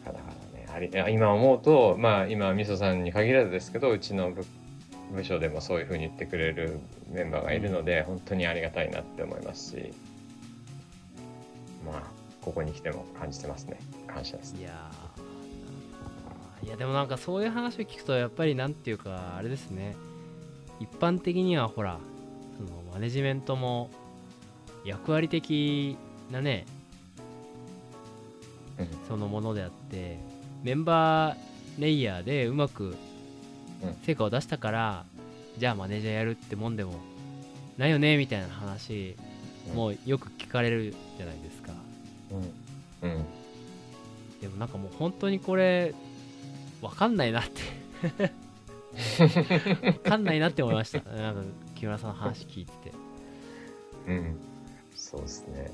[0.09, 0.33] とかだか
[0.75, 4.45] らね、あり今思うと、まあ今、ミソさんに限らずですけど、うちの部
[5.11, 9.93] 部署でもそういうふうに言ってくれるメンバーがいるので、本当にありがたいなって思いますし、
[11.85, 12.03] まあ、
[12.41, 13.79] ここに来ても感じてますね。
[14.05, 14.55] 感謝です。
[14.59, 15.27] いやー
[16.67, 19.95] いやでもなんかそういう話を聞くとやっぱりなんていうかあれですね
[20.81, 21.97] 一般的にはほら
[22.57, 23.89] そのマネジメントも
[24.83, 25.97] 役割的
[26.29, 26.76] なねうん
[29.07, 30.19] そのものであって
[30.63, 31.37] メンバー
[31.79, 32.95] レイヤーでうまく
[33.83, 35.05] うん成果を出したから、
[35.59, 36.93] じゃあマネージャーやるってもんでも
[37.77, 39.15] ないよねみたいな話
[39.69, 41.73] うんもうよく聞かれるじゃないですか
[43.03, 43.09] うん。
[43.09, 43.25] うん。
[44.41, 45.93] でもなんかもう本当にこれ
[46.81, 47.61] わかんないなって
[49.85, 51.41] わかんないなって思いましたなんか
[51.75, 52.93] 木村さんの話聞いてて
[54.07, 54.37] うん。
[54.95, 55.71] そうですね。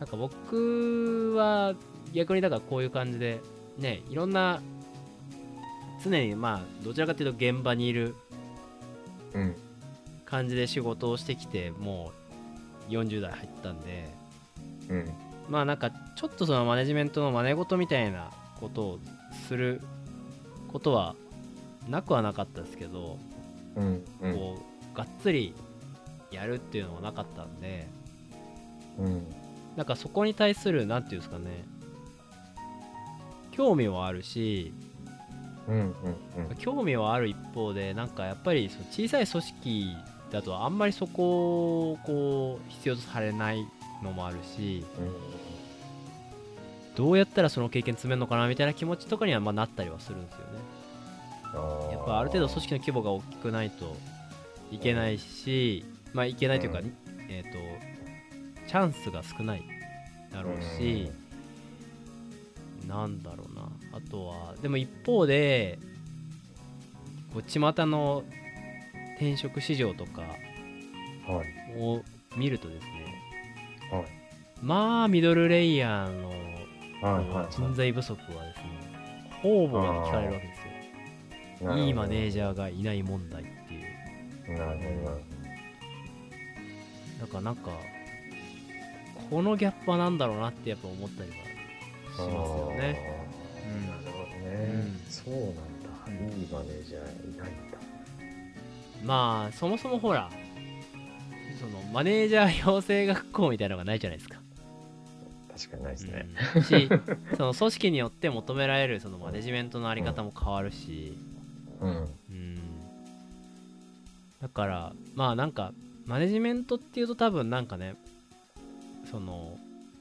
[0.00, 1.74] なんか僕は
[2.12, 3.40] 逆にだからこういう感じで
[3.78, 4.60] ねいろんな
[6.02, 8.14] 常にまあどちらかというと現場にいる。
[10.26, 12.12] 感じで仕事をしてきても
[12.90, 14.08] う40代入ったんで
[14.90, 15.12] うん。
[15.48, 18.98] まあなんかちょっとそのマネジメントの真似事みたいなことを
[19.46, 19.80] する
[20.68, 21.14] ことは
[21.88, 23.18] なくはなかったですけど、
[23.76, 24.04] うん。
[24.20, 24.34] うん。
[24.34, 24.58] こ
[24.94, 25.54] うがっつり
[26.30, 27.86] やるっていうのもなかったんで
[28.98, 29.26] うん。
[29.76, 31.64] なんかそこに対する何ていうんですかね
[33.56, 34.72] 興味はあるし
[35.68, 35.94] うん。
[36.48, 36.56] うん。
[36.58, 39.96] 興味はある一方でなんかやっぱりその小さい組織
[40.30, 43.66] だとあんまりそこをこう必要とされない
[44.02, 44.84] のもあるし
[46.96, 50.76] どうやったらその経験積めるのかなみたいな気持ちとかにはまあなったりはするんですよね。
[51.92, 53.96] やっぱある程度組織の規模が大きくないと
[54.70, 56.92] いけないしまあいけないというか、うん。
[57.28, 59.62] えっ、とチャンスが少ない
[60.32, 61.10] だろうし、
[62.86, 65.78] なんだろうなあとはでも一方で
[67.32, 68.24] こう巷の
[69.16, 71.44] 転職市場とかは
[71.76, 71.80] い。
[71.80, 72.02] を
[72.36, 73.22] 見るとですね
[73.90, 74.06] はい。
[74.62, 76.32] まあミドルレイヤーの。
[77.50, 78.64] 人材不足はですね
[79.42, 80.54] 方々に聞かれるわけで
[81.58, 84.58] すよいいマネージャーがいない問題っていうー。
[84.58, 85.20] なるほど。
[87.20, 87.70] だからなんか
[89.30, 91.36] このギャップは何だろうなってやっぱ思ったりは。
[92.18, 93.16] ますよね。
[95.08, 96.34] そうなんだ。
[96.36, 97.78] いいマネージャーいないんだ。
[99.04, 100.30] まあそもそもほら
[101.60, 104.40] そのマネージャー養成学校みたいなのがないじゃないですか、
[105.56, 106.28] 確かにないですね。
[106.54, 106.62] うん。
[106.62, 106.88] し
[107.36, 111.16] その組織によって求められるそのマネジメントのあり方も変わるし、
[111.80, 112.08] うん。
[112.30, 112.56] うん、
[114.40, 115.72] だからまあなんか
[116.06, 117.96] マネジメントっていうと多分なんかね
[119.10, 119.58] その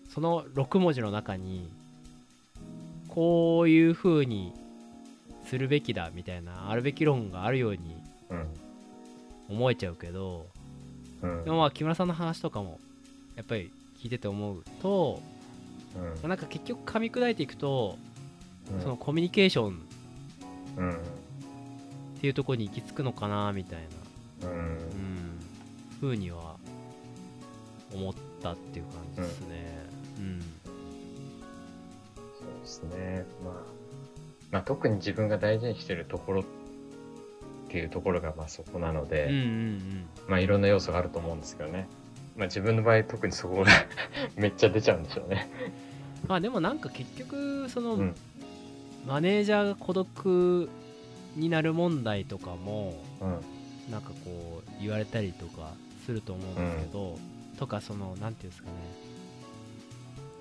[0.09, 1.69] その6文字の中に
[3.15, 4.53] こういう風に
[5.45, 7.79] するべきだみたいなあるべき論があるように
[8.29, 8.47] うん。
[9.47, 10.47] 思えちゃうけど
[11.21, 11.43] うん。
[11.45, 12.79] でもまあ木村さんの話とかも
[13.35, 15.21] やっぱり聞いてて思うと
[16.23, 17.97] うんなんか結局噛み砕いていくと
[18.73, 19.81] うんそのコミュニケーション
[20.77, 20.91] うん。
[20.91, 20.95] っ
[22.19, 23.79] ていうところに行き着くのかなみたい
[24.41, 24.57] なうん。
[24.57, 24.77] うん
[26.01, 26.57] ふうには
[27.93, 29.85] 思ったっていう感じですね
[30.19, 30.41] うん
[32.65, 33.25] ですね。
[33.43, 33.53] まあ、
[34.51, 36.43] まあ、特に自分が大事にしてるところっ
[37.69, 41.87] ていうところがまあそこなのうん、うんで、うんまあいろんな要素があると思うんですけどね。
[42.35, 43.71] まあ自分の場合特にそこが
[44.35, 45.49] めっちゃ出ちゃうんでしょうね。
[46.27, 48.15] まあでもなんか結局その、うん
[49.07, 50.67] マネージャーが孤独
[51.35, 53.55] になる問題とかもうん。
[53.91, 55.73] なんかこう言われたりとか
[56.05, 57.19] すると思うんですけど、
[57.59, 58.73] とかそのなんていうんですかね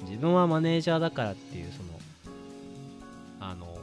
[0.06, 1.88] 自分はマネージャーだからっていうその
[3.40, 3.78] あの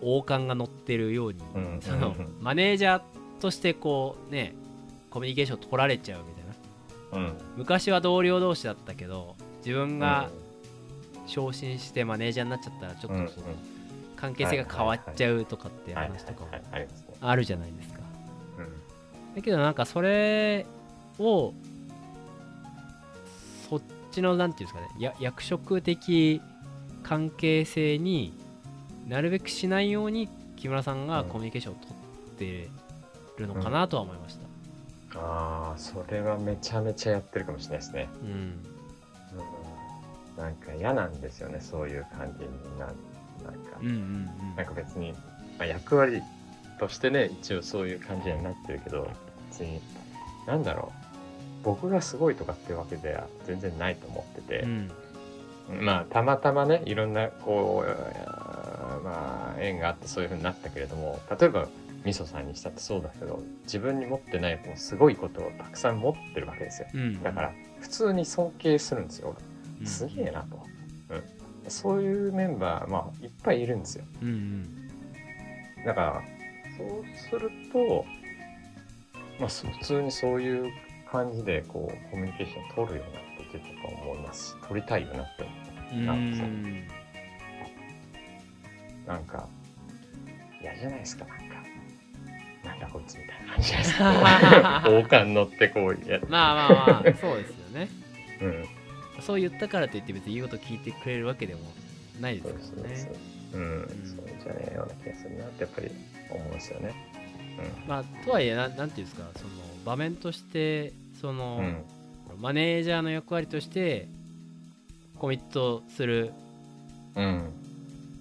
[0.00, 1.80] お王冠が乗ってるように、うん。
[1.80, 3.02] そのマネージャー
[3.40, 4.54] としてこうね
[5.10, 7.28] コミュニケーション取られちゃうみたいな。
[7.28, 7.36] うん。
[7.56, 10.28] 昔は同僚同士だったけど自分が
[11.26, 13.28] 昇進してマネージャーになっちゃったらちょっとうん、う
[14.16, 16.50] 関係性が変わっちゃうとかって話とかも
[17.20, 18.00] あるじゃないですか。
[18.58, 19.34] うん。
[19.36, 20.66] だけどなんかそれ
[21.18, 21.52] を
[23.68, 26.40] そっちのなんていうんですかねや役職的
[27.08, 28.34] 関係性に
[29.06, 31.28] なるべくしないように木村さんがうん。
[31.30, 31.94] コミュニケーションを取っ
[32.34, 32.68] て
[33.38, 34.38] るのかなとは思いまし
[35.14, 38.10] た、ああ、それはめちゃめちゃやってるかもしれないですね。
[38.22, 38.30] うん。
[38.30, 38.34] う
[40.40, 42.96] ん、なんか嫌なんですよね、そういう感じにななん
[43.64, 45.18] か、うんうんなんか別に、ま
[45.60, 46.22] あ、役割
[46.78, 49.08] としてね、一応そういう感じになってるけど、
[49.50, 49.80] 別に、
[50.46, 50.98] なんだろう、
[51.64, 54.90] 僕がすごいとかっていうわけでは全然ないと思ってて、うん
[55.68, 61.68] まあ、たまたまね、いろんな、こう、まあ、縁があってそういう風になったけれども、例えば、
[62.04, 66.88] みそさんにしたってそうだけど、自分に持ってない、もうすごいことをたくさん持ってるわけですよ。
[66.94, 69.36] うんだから、普通に尊敬するんですよ、うん
[69.80, 69.86] 俺。
[69.86, 70.66] すげえなと。
[71.10, 71.70] うん。
[71.70, 74.04] そういうメンバー、まあ、いっぱいいるんですよ。
[74.22, 74.88] うんうん
[75.84, 76.22] だから、
[76.76, 78.04] そうすると、
[79.38, 80.72] まあ、そ普通にそういう
[81.10, 85.44] 感じで、こう、コミュニケーション取るようになっていけたと思いますし、取りたいよなって
[85.94, 86.46] なんか
[89.06, 89.48] なんか、
[90.60, 91.44] 嫌じゃないですか、なんか。
[92.64, 94.84] なんだこいつみたいな感じですか。
[94.86, 97.88] 王冠乗ってこうやっ まあまあまあそうですよね
[98.42, 98.68] うん。
[99.22, 101.60] そう言ったからといって別に言うこと聞いてくれるわけでも
[102.20, 102.96] ないですからね
[103.52, 103.60] そう。
[103.60, 103.88] うん。
[104.04, 105.90] そうじゃねえような気がするなってやっぱり
[106.30, 106.94] 思うんですよね。
[107.86, 109.50] まあとはいえななんていうんですかその
[109.84, 111.62] 場面としてその。
[112.40, 114.06] マネージャーの役割として
[115.18, 116.32] コミットする
[117.16, 117.52] うん。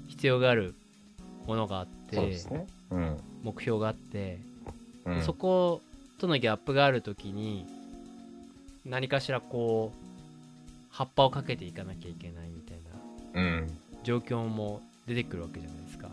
[0.07, 0.73] 必要がある
[1.45, 2.67] ものがあって、ね。
[2.89, 3.17] うん。
[3.43, 4.39] 目標があって、
[5.05, 5.81] うん、そこ
[6.17, 7.67] とのギャップがある時に
[8.85, 10.07] 何かしらこう
[10.89, 12.77] 葉っぱをかけていかなきゃいけないみたい
[13.35, 13.77] なうん。
[14.03, 16.09] 状況も出てくるわけじゃないですか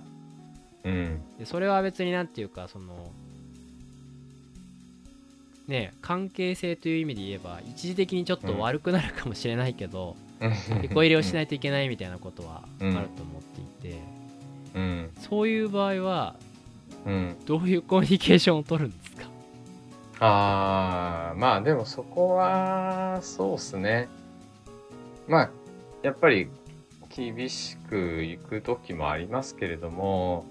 [0.84, 1.20] うん。
[1.38, 3.10] でそれは別になんていうかその
[5.66, 10.16] ね関係性という意味で言えば一時的にちょっと悪くなるかもしれないけど、
[10.82, 13.42] 手こ入れをしないといけないみたいなことはあるうんと思っ
[13.80, 13.98] ていて、
[14.74, 15.10] うん。
[15.18, 16.36] そういう場合は
[17.06, 17.36] うん。
[17.46, 19.28] どういうコミュニケーションを取るんですか？
[20.20, 24.08] ああ、まあでもそこは、そうっすね。
[25.26, 25.50] まあ、
[26.02, 26.48] やっぱり
[27.14, 30.46] 厳しくいく時もありますけれども、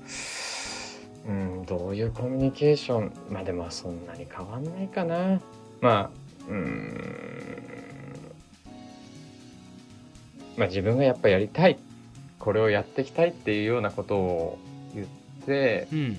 [1.27, 5.41] うん、どういうコミュニケーション、まあでもそんなに変わんないかな。
[5.81, 6.09] ま
[6.47, 8.33] あ、うん、
[10.55, 11.77] まあ自分がやっぱやりたい、
[12.39, 14.59] これをやっていきたいっていうようなことを
[14.95, 15.07] 言っ
[15.45, 16.11] て、うん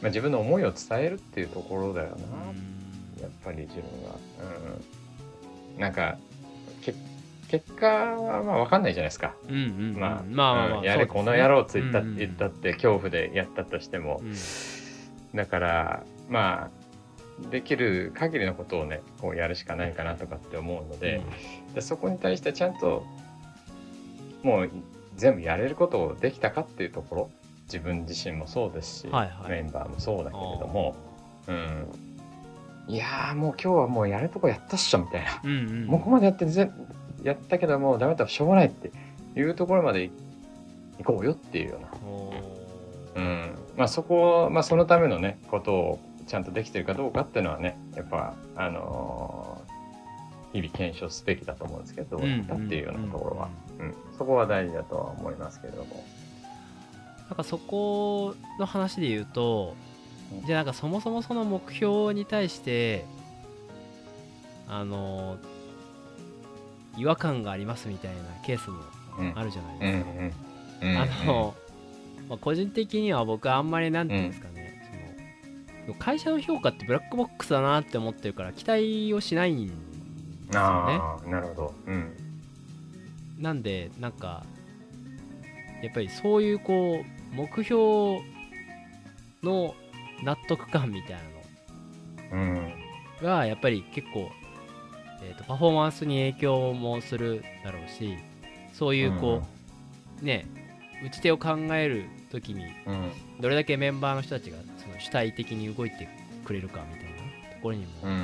[0.00, 2.14] まあ、自分の思いを伝えるっていうところだよな。
[3.22, 4.16] やっぱり自分は。
[5.74, 5.80] うん。
[5.80, 6.35] なんか、け
[7.48, 9.34] 結果はまあ分かんないじゃないですか。
[9.48, 14.20] うんうんうんまあ、まあまあまあうんやれ、この野郎つ言った,、うんうん言ったって恐怖でやったとしても。
[14.22, 14.34] うん
[15.34, 16.70] だから、ま
[17.44, 21.20] あ、できる限りのことをね、こうやるしかないかなとかって思うので、
[21.74, 23.04] でそこに対してちゃんと、
[24.42, 24.70] もう
[25.16, 27.30] 全部やれることをできたかっていうところ、
[27.64, 30.94] 自分自身もそうですし、はいはいメンバーもそうだけれども、
[31.48, 31.86] うん。
[32.88, 35.40] いやーもう今日はもうやるとこやったっしょみたいな。
[35.44, 36.70] うんうんうんもうここまでやってぜ
[37.28, 38.90] やったけどもうダメだしょうがないって
[39.34, 40.10] いうところまで
[40.98, 41.78] 行こうよっていうよ
[43.14, 43.22] うな。
[43.22, 43.54] うん。
[43.76, 49.66] まあそこ、まあそのためのね、ことをちゃんとできてるかどうかっていうのはね、やっぱ、あのー
[50.52, 56.02] 日々検証すべきだと思うんですけど、どうだったっていうようなところは、うん、そこは大事だとは思いますけれども。
[57.28, 59.74] なんかそこの話で言うと
[60.32, 63.04] うんじゃあなんかそもそもその目標に対して
[64.68, 65.36] あの
[66.96, 68.80] 違和感がありますみたいなケースも
[69.18, 69.32] うん。
[69.34, 70.10] あるじゃないうんですか、
[70.82, 70.90] うん。
[70.90, 71.54] うんあの、
[72.28, 74.80] まあ、個人的には僕はあんまりなんていうんですかね、
[75.86, 79.72] その会社の評価ってブラックボックスだなって思ってるから期待をしないんで
[80.52, 81.74] すよねなるほど。
[81.86, 82.12] うん。
[83.38, 84.44] なんでなんか
[85.82, 88.20] やっぱりそういうこう目標
[89.42, 89.74] の
[90.22, 91.10] 納得感みたい
[92.30, 92.54] なうん。
[93.22, 94.30] のがやっぱり結構、
[95.26, 98.16] えーとパフォーマンスに影響もするだろうし
[98.72, 99.42] そういうこ
[100.22, 100.46] う、ね
[101.04, 102.92] 打ち手を考える時にうん。
[102.92, 103.10] うん。
[103.40, 106.08] どれだけメンバーの人たちがその主体的に動いて
[106.44, 108.10] くれるかみたいなところにも、うん。
[108.10, 108.14] あ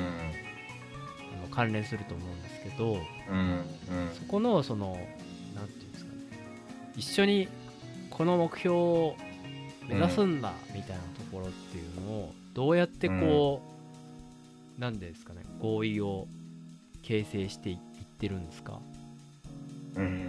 [1.43, 2.99] の関連すると思うんですけど
[3.31, 3.65] うん。
[4.15, 4.99] そこのその
[5.55, 6.19] なんていうんですかね
[6.97, 7.49] 一緒に
[8.11, 9.17] この目標を
[9.89, 13.63] 目指すんだみたいなところっていうのをどうやってこ
[14.79, 16.27] う、なんでですかね合意を
[17.03, 17.79] 形成していっ
[18.19, 18.81] てるんですか？
[19.97, 20.29] うん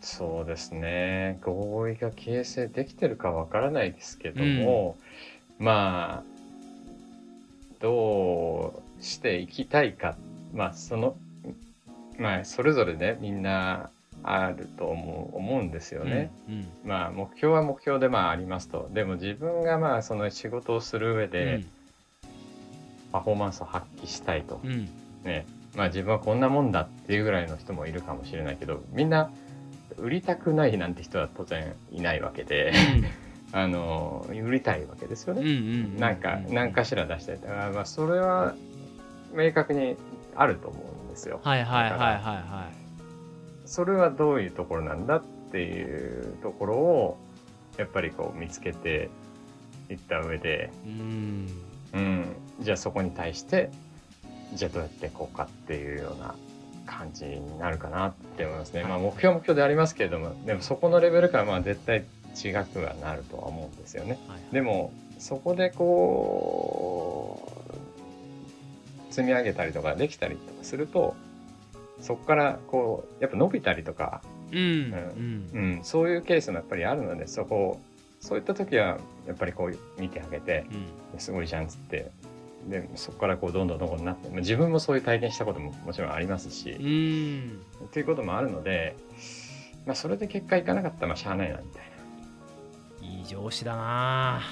[0.00, 4.96] そうですね合意が形成できてるかわからないですけども、
[5.58, 6.30] まあ
[7.80, 10.16] どうしていきたいか、
[10.54, 11.16] まあその、
[12.18, 13.90] まあそれぞれね、みんな
[14.22, 16.30] あると思う思うんですよね。
[16.48, 18.90] うんまあ目標は目標でまあありますと。
[18.92, 21.62] でも自分がまあその仕事をする上で
[23.12, 24.60] パフォーマンスを発揮したいと。
[24.64, 24.88] うんうん
[25.24, 25.46] ね。
[25.74, 29.30] まあ自分はこんなもんだっていうぐらいの人もいるかもしれないけど、みんな
[29.96, 32.72] 売りたくないなんて人は当然いないわけで、
[33.52, 35.42] あの、売りたいわけですよね。
[35.42, 37.40] んなんか、何かしら出したい。
[37.40, 38.54] だからまあそれは
[39.32, 39.96] 明確に
[40.36, 41.40] あると思うんですよ。
[41.42, 42.68] はいはいはいはいは
[43.64, 47.18] それはどういうところなんだっていうところを
[47.76, 49.10] やっぱりこう見つけて
[49.88, 51.48] いった上で、いうん。
[51.92, 52.26] うん、
[52.60, 53.70] じゃあそこに対して
[54.54, 56.34] じゃあどうやっていこうかっていうような
[56.86, 58.84] 感じになるかなって思いますね。
[58.84, 64.18] まあ目標は目標でありますけれどもでもそこのレベルからまあ絶対違くはなるとは思うんですよね。
[64.28, 67.52] はいでもそこでこ
[69.10, 71.14] う積み上げたりとかできたりとかすると
[72.00, 74.22] そこからこうやっぱ伸びたりとか
[74.52, 77.80] うんうんうん、そういうケースもやっぱりあるのでそこを
[78.20, 80.66] そういった時はやっぱりこう見てあげて
[81.12, 82.10] うんすごいじゃんっつって
[82.68, 86.84] でそこからこうどんどんどんどんなってまあ自分もそういう体験したことももちろんありますし、うん。
[86.84, 88.94] うんっていうこともあるので、
[89.86, 91.90] まあ、それで結果いかなかったらまあしゃあないなみたい
[93.18, 94.42] いい上司だな。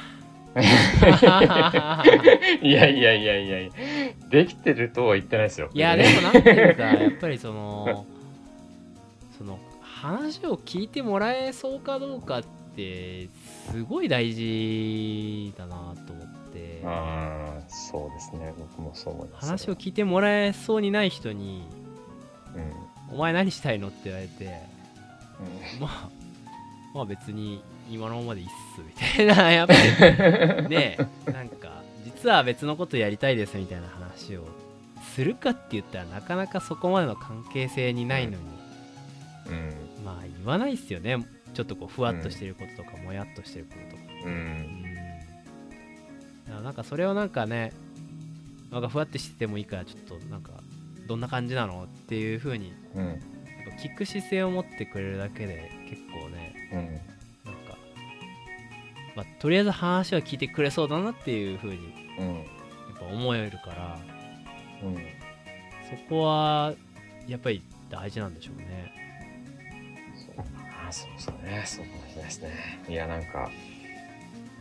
[0.54, 2.02] な
[2.62, 3.70] いやいやいやいやいや。
[4.30, 8.06] できてるとは言ってないですよいやでもなんていうか やっぱりその
[9.36, 12.42] その話を聞いてもらえそうかどうかっ
[12.74, 13.28] て
[13.70, 16.28] すごい大事だなと思っ
[16.59, 16.82] て。
[16.86, 18.52] ああそうですね。
[18.59, 19.46] 僕もそう思います。
[19.46, 21.68] 話を聞いてもらえそうにない人に
[23.11, 24.48] うん「お前何したいの?」って言われてう
[25.78, 25.80] ん。
[25.80, 26.09] まあ
[26.94, 30.68] まあ別に今のままでいいっすみたいな やっぱり。
[30.68, 30.96] ね
[31.26, 34.46] なんか実は別のことやりたいですみたいな話を
[35.14, 38.36] するかって言ったらなかなかそこまでの関係性にないのに、
[39.48, 40.04] うん。
[40.04, 41.18] まあ言わないっすよね。
[41.54, 44.02] ちょっとこうふわっとしてることとか、もやっとしてることとか。
[44.26, 44.88] ううん
[46.49, 47.72] なんかそれをなんかね
[48.70, 50.53] なんかふわってしててもいいからちょっとなんか
[51.07, 53.07] どんな感じなのっていう風にうん。
[53.07, 53.16] やっ
[53.76, 57.51] ぱ聞く姿勢を持ってくれるだけで結構ねうん。
[57.53, 57.78] なんか、
[59.16, 61.78] まあ、とりあえず話は聞いてくれそうだなっていう風に
[62.18, 62.34] うん。
[62.36, 63.99] やっぱ思えるから
[64.82, 64.96] うん。
[64.96, 66.74] そこは
[67.26, 68.92] やっぱり大事なんでしょうね。
[70.36, 70.44] そう
[70.86, 71.62] あそうそうね。
[71.66, 72.51] そうかもしれないですね。
[72.88, 73.51] いやなんか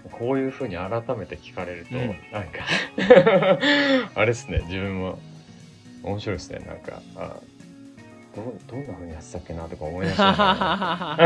[0.07, 2.07] こういうふうに改めて聞かれると、うん。
[2.31, 2.65] なんか
[4.15, 4.61] あれですね。
[4.65, 5.19] 自分も
[6.03, 6.59] 面白いですね。
[6.65, 7.37] なんかあ
[8.35, 11.17] どうどんなふうにやってたっけなとか思い出したな。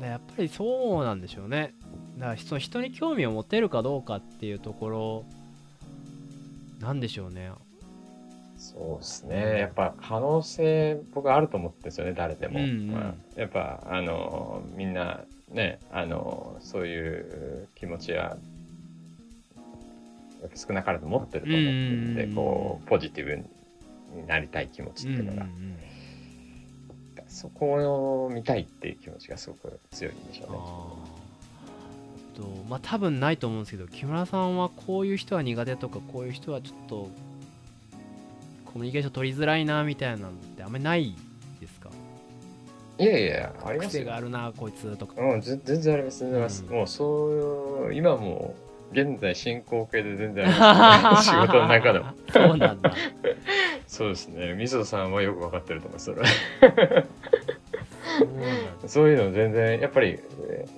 [0.00, 1.74] だ やっぱりそうなんでしょうね。
[2.18, 5.24] だからその人に興味を持てるかどうかっていうところ
[6.80, 7.50] なんでしょうね
[8.78, 9.58] そうですね。
[9.58, 12.90] やっぱ可能性僕あると思ってるんですよね誰でも、うんうん。
[12.92, 18.36] まあやっぱあのみんなねあのそういう気持ちは
[20.40, 23.36] やっぱ少なからず持ってると思ってるんで、うんこうポジティブ
[24.16, 25.46] になりたい気持ちっていうのが、
[27.26, 30.58] そこを見たいっていう気持ちがすごく強いんでしょうね。
[30.60, 31.18] あー。
[32.40, 37.10] とまあ多分ないと思うんですけど木村さんはこういう人は苦手とかこういう人はちょっと
[38.72, 41.14] コミュニケーション取りづらいなみたいなのってあんまりない
[41.60, 41.90] ですか？
[42.98, 46.64] いやいやありますよ癖があるなこいつとかうん、ぜ全然あります、全然あります。
[46.68, 48.54] うんもうそういう、今も
[48.90, 52.06] う、現在進行形で全然あります、 仕事の中でも。
[52.32, 52.92] そうなんだ
[53.86, 54.54] そうですね。
[54.54, 56.26] みそさんはよくわかってると思う、それは。
[58.86, 60.18] そういうの全然、やっぱり、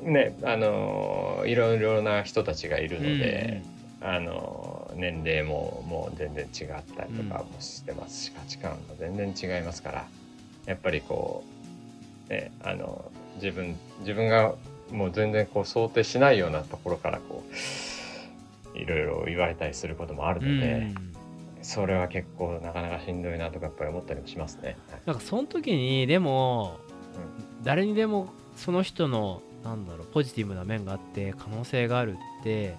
[0.03, 3.62] ね、あの、いろいろな人たちがいるので、
[4.01, 10.07] あの、年齢ももう全然違ったりとかもしてますし、価値観も全然違いますから、
[10.66, 11.45] やっぱりこ
[12.28, 14.55] う、ね、あの、自分、自分が
[14.91, 17.45] もう全然こう想定しないようなところからこ
[18.74, 21.14] う、いろいろ言われたりすることもあるうんので、うん。
[21.62, 24.76] それは結構なかなかしんどいなとかやっぱり思ったりもしますね。
[24.91, 25.01] はい。
[25.07, 26.78] なんかその時にでも、
[27.62, 32.76] 誰にでもその人のなんだろうポジティブな面があって可能性があるって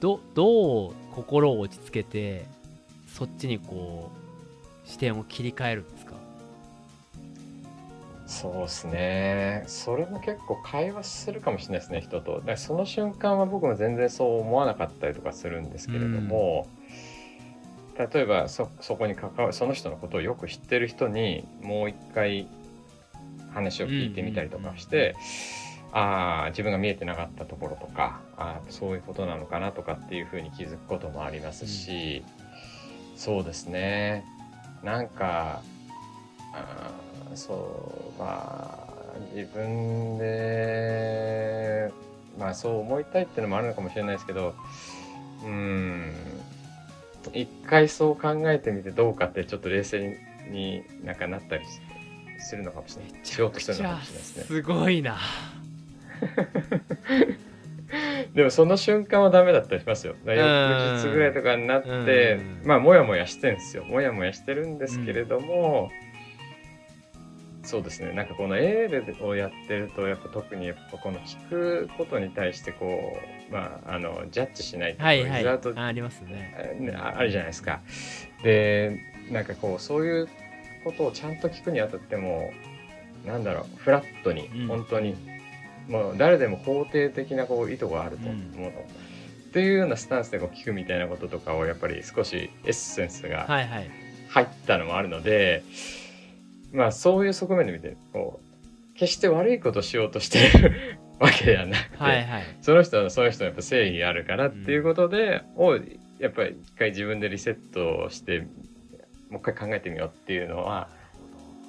[0.00, 2.46] どどう心を落ち着けて
[3.06, 4.10] そっちにこ
[4.84, 6.14] う視点を切り替えるんですか？
[8.26, 9.64] そうですね。
[9.66, 12.34] それも結構会話するかもしれないですね、人と。
[12.36, 16.68] だからその瞬間は僕も全然そう思わなかったりとかするんですけれども、
[17.98, 22.46] 例えばそそこに関わる、その人のことをよく知ってる人にもう一回
[23.52, 25.18] 話を聞いてみたりとかして、あ
[25.92, 32.24] あ自分が見えてなかったところとかあーそういうことなのかなとかっていうふうに気づくこともありますし、
[33.16, 34.24] そうですね。
[34.82, 35.62] なんか
[36.54, 38.90] あーそうまあ
[39.34, 41.92] 自分で
[42.38, 44.54] まあそう思いたいっていうのもあるのかもしれないですけど
[45.42, 46.12] うーん
[47.34, 50.18] 一回そう考えてみてどうかってちょっと冷静
[50.50, 51.64] になんかなったり
[52.38, 53.20] するのかもしれない。
[53.22, 54.44] しようとするのかもしれないですね。
[54.44, 55.18] すごいな
[58.34, 60.14] でもその瞬間はダメだったりしますよ。
[60.24, 63.84] 翌日ぐらいとかになってうん、まあ、もやもやしてんですよ。
[63.84, 65.90] もやもやしてるんですけれども、
[67.70, 68.12] そうですね。
[68.12, 73.16] なんかこのエールをやってると、やっぱ特にやっぱこの聞くことに対してこ
[73.48, 77.80] う、まあ、あの、ジャッジしないとはいはいリザルトあありますねねああるじゃないですか。
[78.42, 78.98] で、
[79.30, 80.28] なんかこう、そういう
[80.84, 82.50] ことをちゃんと聞くにあたっても、
[83.26, 85.14] なんだろう、フラットにうん、本当に、
[85.90, 88.68] もう誰でも肯定的なこう意図があると思うの。
[88.68, 93.90] っていうようなスタンスでこう聞くみたいなこととかをやっぱり少しエッセンスがはいはい
[94.28, 95.64] 入ったのもあるので、
[96.72, 105.76] まあそういう側面で見て、こう、決して悪いことをしようとしてる わけではなくて、はいはいその人はその人のやっぱ正義があるからっていうことで、を
[106.20, 108.46] やっぱり一回自分でリセットして
[109.30, 110.88] もう一回考えてみようっていうのは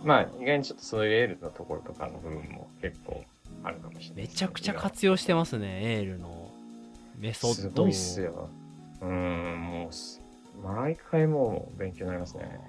[0.03, 3.23] まあ意外にちょっとそういうエールのところとかの部分も結構
[3.63, 4.15] あるかもしれない。
[4.15, 6.51] ね、めちゃくちゃ活用してますねエールの。
[7.17, 7.55] メソッドを。
[7.55, 8.49] すごいっすよ。
[9.01, 10.21] うんもうす
[10.63, 12.59] 毎回もう勉強になりますね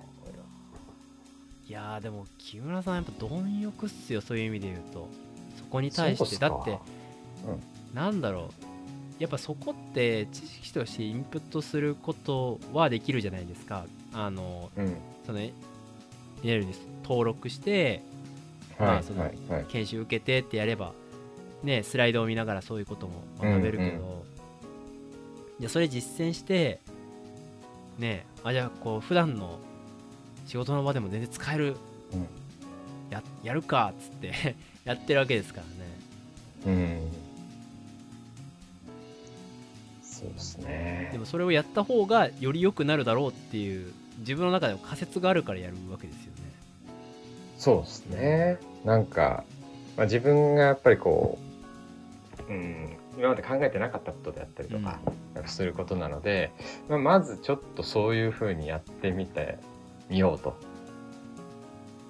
[1.68, 5.08] いやーでも木村さんやっぱ貪欲っすよそういう意味で言うと。
[5.58, 6.78] そこに対してだって
[7.94, 9.22] なんだろう。
[9.22, 13.84] やっぱそこって知識としてインプットすることはできるじゃないですか。
[14.12, 14.96] あのうん。
[15.24, 16.74] そのエールに
[17.04, 18.02] 登録してはい
[18.78, 19.30] まあその
[19.68, 20.92] 研修受けてってやれば
[21.62, 24.32] ねスライドを見ながらそういうことも学べるけど、うん
[25.60, 26.80] いやそれ実践して
[27.96, 29.60] ねあじゃあこう普段の
[30.46, 31.76] 仕事の場でも全然使える、
[32.12, 32.26] うん。
[33.10, 35.60] ややるかっつって やってるわけですか
[36.66, 36.78] らね。
[36.78, 37.12] うん。
[40.02, 41.10] そうですね。
[41.12, 46.21] でもそれをやった方がより良くなるだろうっていう自分の中でも仮説があるからやるわけです
[47.62, 48.58] そうですね。
[48.84, 49.44] なんか、
[49.96, 51.38] まあ、自分がやっぱりこ
[52.48, 54.98] う、うん、今まで考えてなかったことであったりとか、
[55.32, 56.50] なんかすることなので、
[56.88, 59.60] まあ、まずちょっとそういうふうにやってみて
[60.10, 60.56] みようと。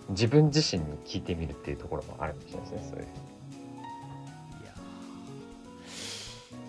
[0.09, 2.89] 自分自身に聞いてみるっていうところもあるかもしれないですね。
[2.91, 4.73] そういういや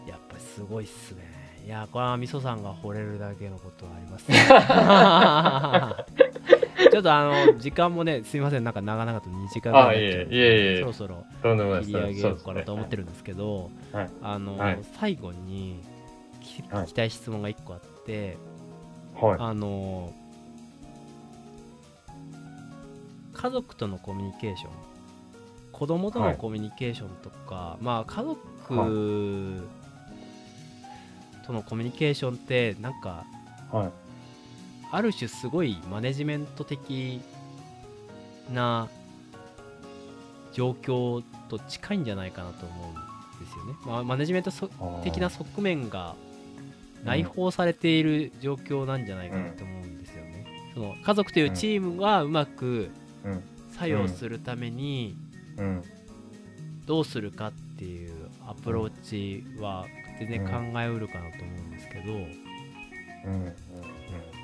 [0.08, 1.22] ーやっぱりすごいっすね
[1.66, 6.23] いやーこれはみそさんが惚れるだけのことはありますね
[6.94, 8.64] ちょっとあの時間もねすいません。
[8.64, 11.26] なんか長々と2時間ぐらいそろそろ
[11.82, 13.04] 切り上げようかなと思ってる。
[13.04, 14.10] るんですけどはい。
[14.22, 14.80] あの、はい。
[15.00, 15.82] 最後に
[16.42, 17.10] 聞きたい。
[17.10, 18.38] 質問が1個あって、
[19.20, 19.38] はい。
[19.40, 20.14] あの
[23.34, 24.72] 家族とのコミュニケーション
[25.72, 28.40] 子供とのコミュニケーションとか、まあ家族
[31.46, 33.26] とのコミュニケーションってなんか
[33.72, 33.92] はい。
[34.94, 37.20] ある種すごいマネジメント的
[38.54, 38.88] な
[40.54, 42.94] 状況と近いんじゃないかなと思うん
[43.44, 43.74] ですよね。
[43.88, 44.52] まあ、マネジメント
[45.04, 46.14] 的な側面が
[47.04, 50.46] 内包されている状況なんじゃないかなと思うんですよね。
[50.76, 52.92] その家族というチームがうまく。
[53.72, 55.18] 作用するために。
[56.86, 59.88] どうするかっていうアプローチは
[60.20, 62.18] 全然考えうるかなと思うんですけど、う
[63.32, 63.54] ん。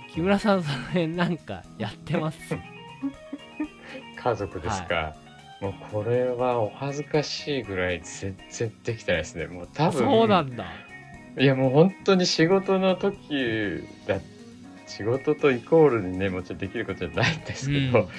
[0.10, 0.14] うん。
[0.16, 2.38] 木村さんその辺なんかやってます？
[4.22, 5.16] 家族ですか？
[5.62, 9.48] もうこれはお恥ずかしいぐらい全然できてないですね。
[9.48, 10.00] もう多分。
[10.00, 10.66] そうなんだ。
[11.38, 14.20] いやもう本当に仕事の時だ、
[14.88, 18.10] 仕事とイコールにね、もちろんできることじゃないんですけど、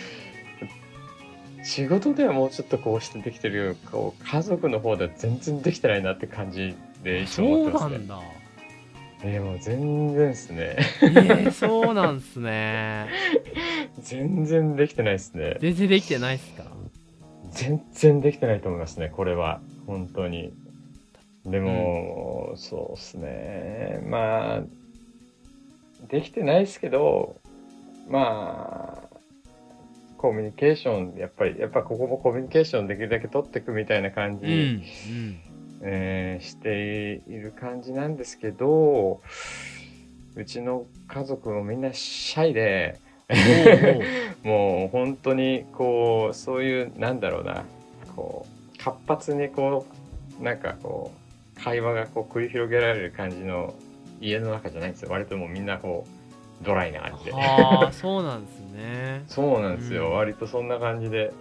[1.63, 7.99] 仕事ではもうちょっとこうしてできてるけど、こう家族の方では全然できてないなって感じでいつもそう思ってますね。
[7.99, 8.21] なんだ。
[9.23, 10.77] いやもう全然ですね。
[11.03, 13.09] えー、そうなんすね。
[14.01, 15.57] 全然できてないですね。
[15.61, 16.65] 全然できてないっすか？
[17.53, 19.61] 全然できてないと思いますね、これは。
[19.87, 20.53] 本当に。
[21.45, 24.01] でも、そうですね。
[24.07, 24.63] まあ、
[26.09, 27.37] できてないですけど、
[28.09, 29.17] まあ、
[30.17, 34.53] コミュニケーション、やっぱり、やっぱここもコミュニケーションできるだけ取っていくみたいな感じ、うん。
[34.53, 35.39] うん。
[35.83, 39.21] えーしている感じなんですけど、
[40.37, 42.99] うちの家族もみんなシャイで、
[44.43, 47.65] もう本当にこうそういうなんだろうな
[48.17, 49.87] こう活発にこ
[50.41, 51.13] うなんかこ
[51.57, 53.75] う会話がこう繰り広げられる感じの
[54.21, 55.11] 家の中じゃないんですよ。
[55.11, 56.07] 割ともうみんなこ
[56.63, 57.33] うドライな感じで。
[57.35, 59.23] ああそうなんですね。
[59.29, 60.13] そうなんですよ、うん。
[60.15, 61.33] 割とそんな感じで。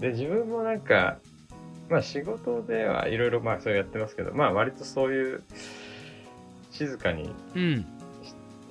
[0.00, 1.18] で自分もなんか
[1.94, 5.44] まあ仕事ではいろいろまあそれやってますけどまあ割とそういう
[6.72, 7.86] 静かにうん。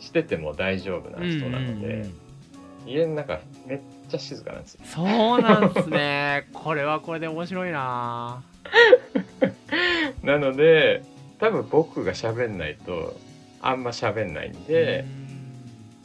[0.01, 2.13] してても大丈夫な人なので、うんうんうん。
[2.85, 4.81] 家の中めっちゃ静かなんですよ。
[4.85, 5.01] そ
[5.37, 6.47] うなんですね。
[6.51, 8.43] これはこれで面白いな。
[10.21, 11.03] なので
[11.39, 13.17] 多分僕が喋んないと
[13.61, 15.05] あんま喋んないんで、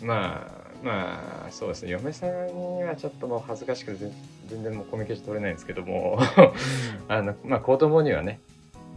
[0.01, 1.91] まあまあそうですね。
[1.91, 4.13] 嫁さんにはちょっともう恥ずかしくて全
[4.49, 6.19] 全然もうコミュニケーション取れないんですけども
[7.09, 8.41] あのまあ子供にはね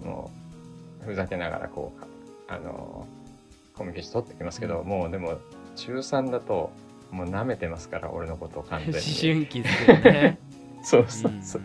[0.03, 0.31] も
[1.01, 2.03] うふざけながらこう
[2.51, 3.07] あの
[3.75, 4.87] コミュニケーション取ってきますけど、うん。
[4.87, 5.39] もうでも
[5.75, 6.71] 中3だと
[7.09, 10.37] もう舐めてますから俺のことを完うん全 思に春期ですよね。
[10.83, 11.61] そうそうそう、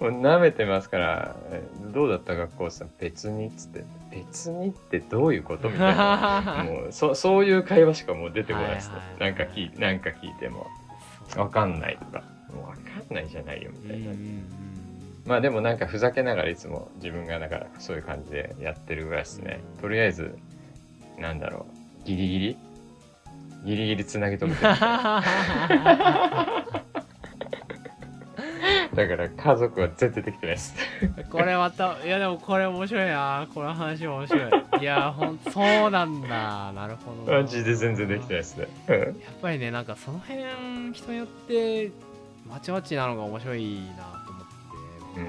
[0.00, 3.84] もう舐めてますからえどうだった学校さ別にっつって。
[4.10, 5.68] 別にってどういうこと？
[5.68, 6.64] みたいな。
[6.66, 10.66] もうそそういう会話しかもう出てこないですね、はいはいはいなんか聞いなんか聞いても。
[11.36, 12.24] わかんないとか。
[12.52, 14.06] もうわかんないじゃないよみたいな、
[15.24, 20.36] まあでもなんかふざけながらいつも自分がだからそういう感じでやってるぐらいですね、とりあえず
[21.16, 21.66] なんだろ
[22.02, 22.06] う。
[22.06, 22.56] ギリギリ？
[23.64, 24.70] ギリギリつなぎ止めてる
[29.08, 30.74] だから家族は絶対できてないです。
[31.30, 33.48] これまたいやでもこれ面白いな。
[33.54, 34.50] この話面白い。
[34.80, 36.72] いやほんそうなんだ。
[36.72, 37.32] なるほど。
[37.32, 38.68] なマジで全然できてないですね。
[38.88, 38.94] うん。
[38.98, 40.42] やっぱりねなんかその辺
[40.92, 41.90] 人によって
[42.48, 44.44] まちまちなのが面白いなと思っ
[45.14, 45.20] て、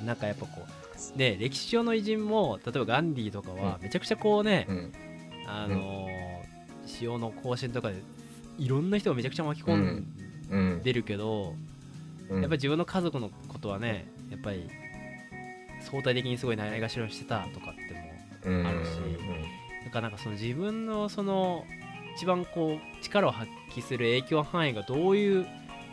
[0.00, 0.06] うん。
[0.06, 0.66] なんかやっぱこ
[1.14, 4.92] うね歴史上の偉人も例えばガンディーとかはめちゃくちゃこうね、うん。
[5.46, 6.18] あのー
[6.86, 7.96] 潮の行進とかで
[8.56, 11.67] いろんな人がめちゃくちゃ巻き込んでるけど、うん
[12.30, 14.68] やっぱり自分の家族のことはねやっぱり
[15.80, 18.66] 相対的にすごいないがしろにしてたとかってもうん。
[18.66, 18.90] あるし
[19.84, 21.64] だからなんかその自分のその
[22.16, 25.46] 一番こう力を発揮する影響範囲がどういう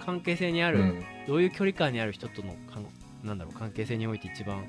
[0.03, 1.05] 関係性にある、うん。
[1.27, 2.86] どういう距離感にある人とのかん
[3.23, 4.65] なんだろう関係性において一番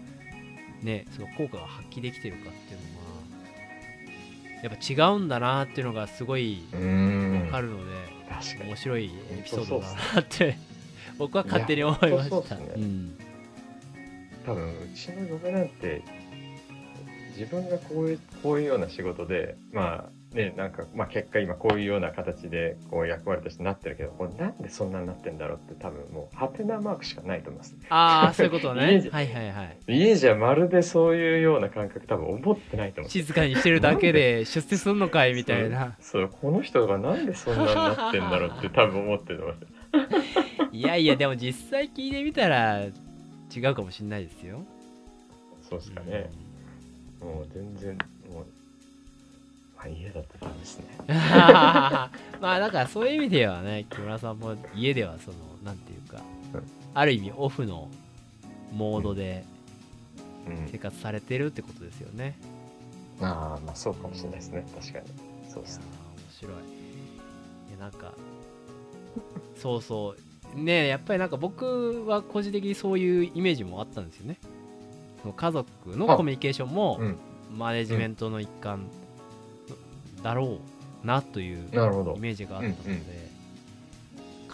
[0.83, 3.07] ねその効果が発揮できてるかっていうのは
[4.62, 7.43] やっぱ違うんだなっていうのがすごいうん。
[7.47, 7.93] わかるので、
[8.64, 10.57] 面白いエピソードだなって
[11.19, 12.55] 僕は勝手に思いました。
[12.57, 13.19] ん。
[14.45, 16.03] 多分うちの嫁なんて
[17.37, 29.09] 自分がこういうこういうような仕事でまあねなんか、まあ、結果今こういうような形でこう役割としてなってるけどこれなんでそんなになってんだろうって多分もうハテナマークしかないと思いますああそういうことね。
[29.13, 29.79] はいはいはい。
[29.89, 33.11] 家じゃまるでそういうような感覚多分思ってないと思う。
[33.11, 35.97] 静かにしてるだけで出世すんのかいみたいな。
[36.01, 44.62] そうそうこの人がなんでそんなになってんだろうって多分思ってると思いますいやいやでも実際聞いてみたら違うかもしれないですよ。
[45.66, 46.31] そうですかね、
[47.18, 47.99] もう全然
[48.31, 48.45] もう
[49.74, 50.85] まあ家だとダメですね。
[51.09, 52.11] ま
[52.43, 56.20] あだからそういう意味ではね木村さんも家ではそのなんていうか
[56.53, 56.62] うん。
[56.93, 57.89] ある意味オフの
[58.70, 59.45] モードで
[60.47, 60.68] うん。
[60.70, 62.37] 生活されてるってことですよね、
[63.22, 64.66] ああまあそうかもしれないですね。
[64.79, 65.07] 確かに。
[65.49, 65.85] そうですね。
[66.16, 66.53] 面白い。
[66.53, 66.57] い
[67.72, 68.12] やなんか
[69.57, 70.26] そうそう
[70.57, 74.39] ねやっぱりなんか僕は個人的にそういうイメージもあったんですよね。
[75.23, 76.17] その家族のあ。
[76.17, 77.17] コミュニケーションもうん。
[77.57, 78.89] マネジメントの一環
[80.23, 80.59] だろ
[81.05, 81.61] うなというイ
[82.19, 82.97] メージがあったので、うん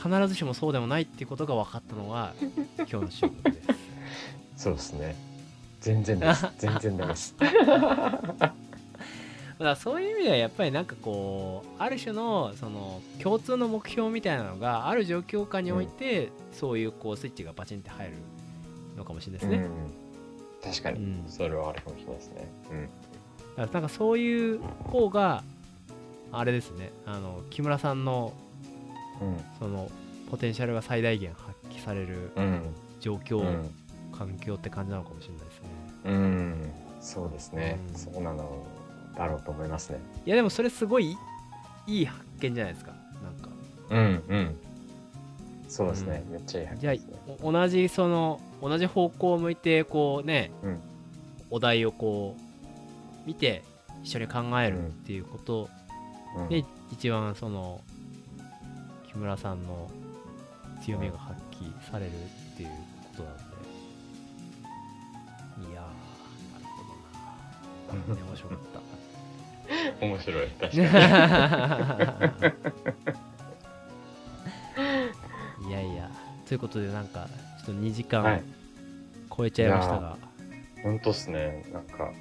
[0.04, 0.22] うん。
[0.22, 2.34] 必ずしもそうでもないっていうことが分かったのが
[2.78, 3.68] 今日の収録です。
[4.56, 5.16] そうですね。
[5.80, 6.46] 全然です。
[6.58, 7.34] 全然です。
[7.38, 8.54] だ
[9.62, 18.14] からそういう意味ではやっぱりなんかこうある種のその共通の目標みたいなのがある状況下において、そういうこうスイッチがバチンって入る
[18.96, 19.68] のかもしれないですね、
[20.64, 21.24] うん、確かに、うん。
[21.28, 22.52] それはあるかもしれないですね。
[22.70, 22.82] うん。
[22.84, 22.92] だか
[23.56, 25.42] らなんかそういう方が
[26.32, 26.92] あれですね。
[27.06, 28.32] あの木村さんの
[29.58, 29.90] その
[30.30, 32.62] ポテンシャルが最大限発揮されるうん。
[33.00, 33.70] 状況、うん。
[34.12, 35.68] 環境って感じなのかもしれないですね。
[36.04, 37.98] うん、うん、そうですね、うん。
[37.98, 38.64] そうなの
[39.16, 40.00] だろうと思いますね。
[40.24, 41.16] いやでもそれすごい
[41.86, 42.92] いい発見じゃないですか。
[43.22, 43.48] なんか。
[43.90, 44.56] うんうん。
[45.68, 47.14] そうですね、めっちゃいい発じゃ見ですね。
[47.28, 50.80] あお同じその同じ方向を向いてこうね、うん。
[51.50, 53.62] お題をこう見て
[54.02, 55.68] 一緒に考えるっていうこと
[56.36, 56.48] うん。
[56.48, 57.80] で、一番その
[59.06, 59.90] 木村さんの
[60.84, 62.74] 強みが発揮されるっていうこ
[63.18, 63.42] となんで、
[65.70, 66.66] いやーなる
[68.06, 68.81] ほどな 面白かった
[70.02, 70.82] 面白い確かに
[75.68, 76.10] いやいや
[76.46, 77.28] ということでなんか
[77.64, 78.42] ちょっと2時間はい
[79.34, 80.18] 超えちゃいましたが、
[80.82, 81.64] 本当っすね。
[81.72, 82.12] なんか、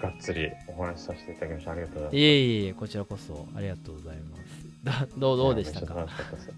[0.00, 1.72] がっつりお話しさせていただきました。
[1.72, 2.16] ありがとうございます。
[2.16, 4.42] いえいえこちらこそありがとうございます。
[4.84, 5.94] だ どうどうでしたか？
[5.94, 6.52] いやめっちゃ楽しかったです。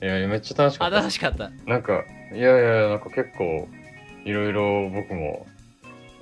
[0.00, 0.98] いやいや、めっちゃ楽しかあ、
[1.30, 1.50] った。
[1.66, 2.02] なんか、
[2.34, 3.68] いやいや、なんか結構、
[4.24, 5.46] いろいろ僕も、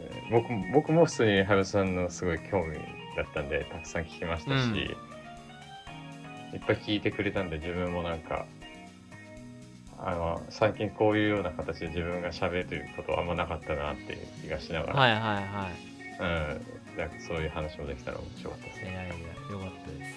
[0.00, 2.78] えー僕も、僕も普通にハルさんのすごい興味
[3.16, 5.10] だったんで、たくさん聞きましたし、うん
[6.52, 8.46] いっぱい聞いてくれたんで、自分もなんか、
[9.98, 15.72] あの、最近こういうような形で自分が喋ることはあんまなかったなっていう気がしながら、はいはいはい。
[16.18, 18.90] うん、なんかそういう話もできたら面白かったですね。
[18.90, 20.14] いやいや、よかったです。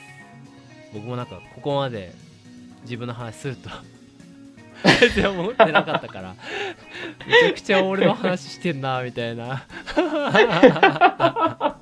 [0.93, 2.13] 僕もなんか、ここまで
[2.83, 3.69] 自分の話すると
[4.99, 6.35] 全然思ってなかったから、
[7.27, 9.65] めちゃくちゃ俺の話してんな、みたいな。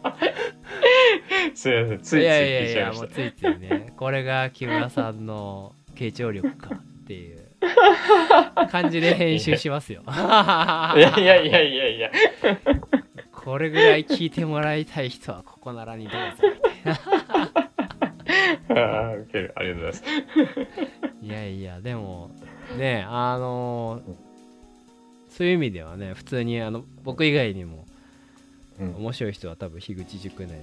[1.56, 2.94] すいません、ついついいやいやいや。
[2.94, 7.40] もうついついね、これが木村さんの傾聴力かっていう
[8.72, 10.04] 感じで編集しますよ。
[10.08, 12.12] いやいやいやいやいや。
[13.32, 17.00] これぐらい聞いてもらいたい人はここならにどうぞみたいな。
[18.82, 20.04] あありがとうございます。
[21.22, 22.32] いやいや、でも、
[22.78, 24.32] ね、あのー
[25.30, 27.86] そういう意味ではね、普通にあの僕以外にも
[28.82, 30.58] うん、面白い人は多分樋口塾内に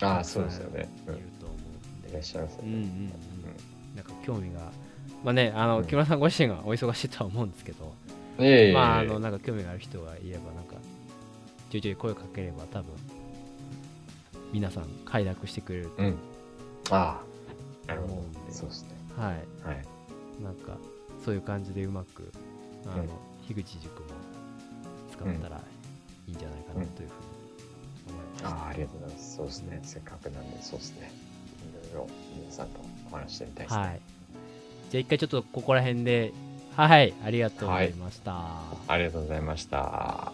[0.00, 0.88] ああ、そうですよね。
[1.08, 2.12] ういると思うんいで。
[2.14, 2.86] らっしゃいますようんうんうね。
[2.86, 3.96] ん。
[3.96, 4.60] なんか興味が、
[5.24, 7.94] まあね、あの、うん木村さんご自身がお忙しいとは思うんですけど、
[8.38, 10.74] いえいえまあ、あの、なんか興味がある人がいれば、なんか、
[11.70, 12.92] ちょいちょい声かければ多分、
[14.52, 16.16] 皆さん快諾してくれるとうん。
[16.90, 17.20] あ
[17.86, 18.38] あ、なるほど思うんで。
[18.52, 18.88] そうですね。
[19.16, 19.34] はい。
[19.66, 19.84] はい。
[20.42, 20.76] なんか
[21.24, 22.30] そういう感じでうまく
[22.86, 23.08] あの、うん
[23.48, 24.06] 樋口塾も
[25.12, 25.56] 使ったら
[26.26, 27.25] いいんじゃないかなというふうに
[28.44, 29.36] あありがとうございます。
[29.36, 29.80] そうですね。
[29.82, 31.10] せっかくなんでそうですね。
[31.92, 32.08] いろいろ
[32.38, 32.80] 皆さんと
[33.10, 34.00] お話してみたいですね、はい、
[34.90, 36.32] じゃあ一回ちょっとここら辺で
[36.76, 40.32] はいありがとうございました、はい、ありがとうございました。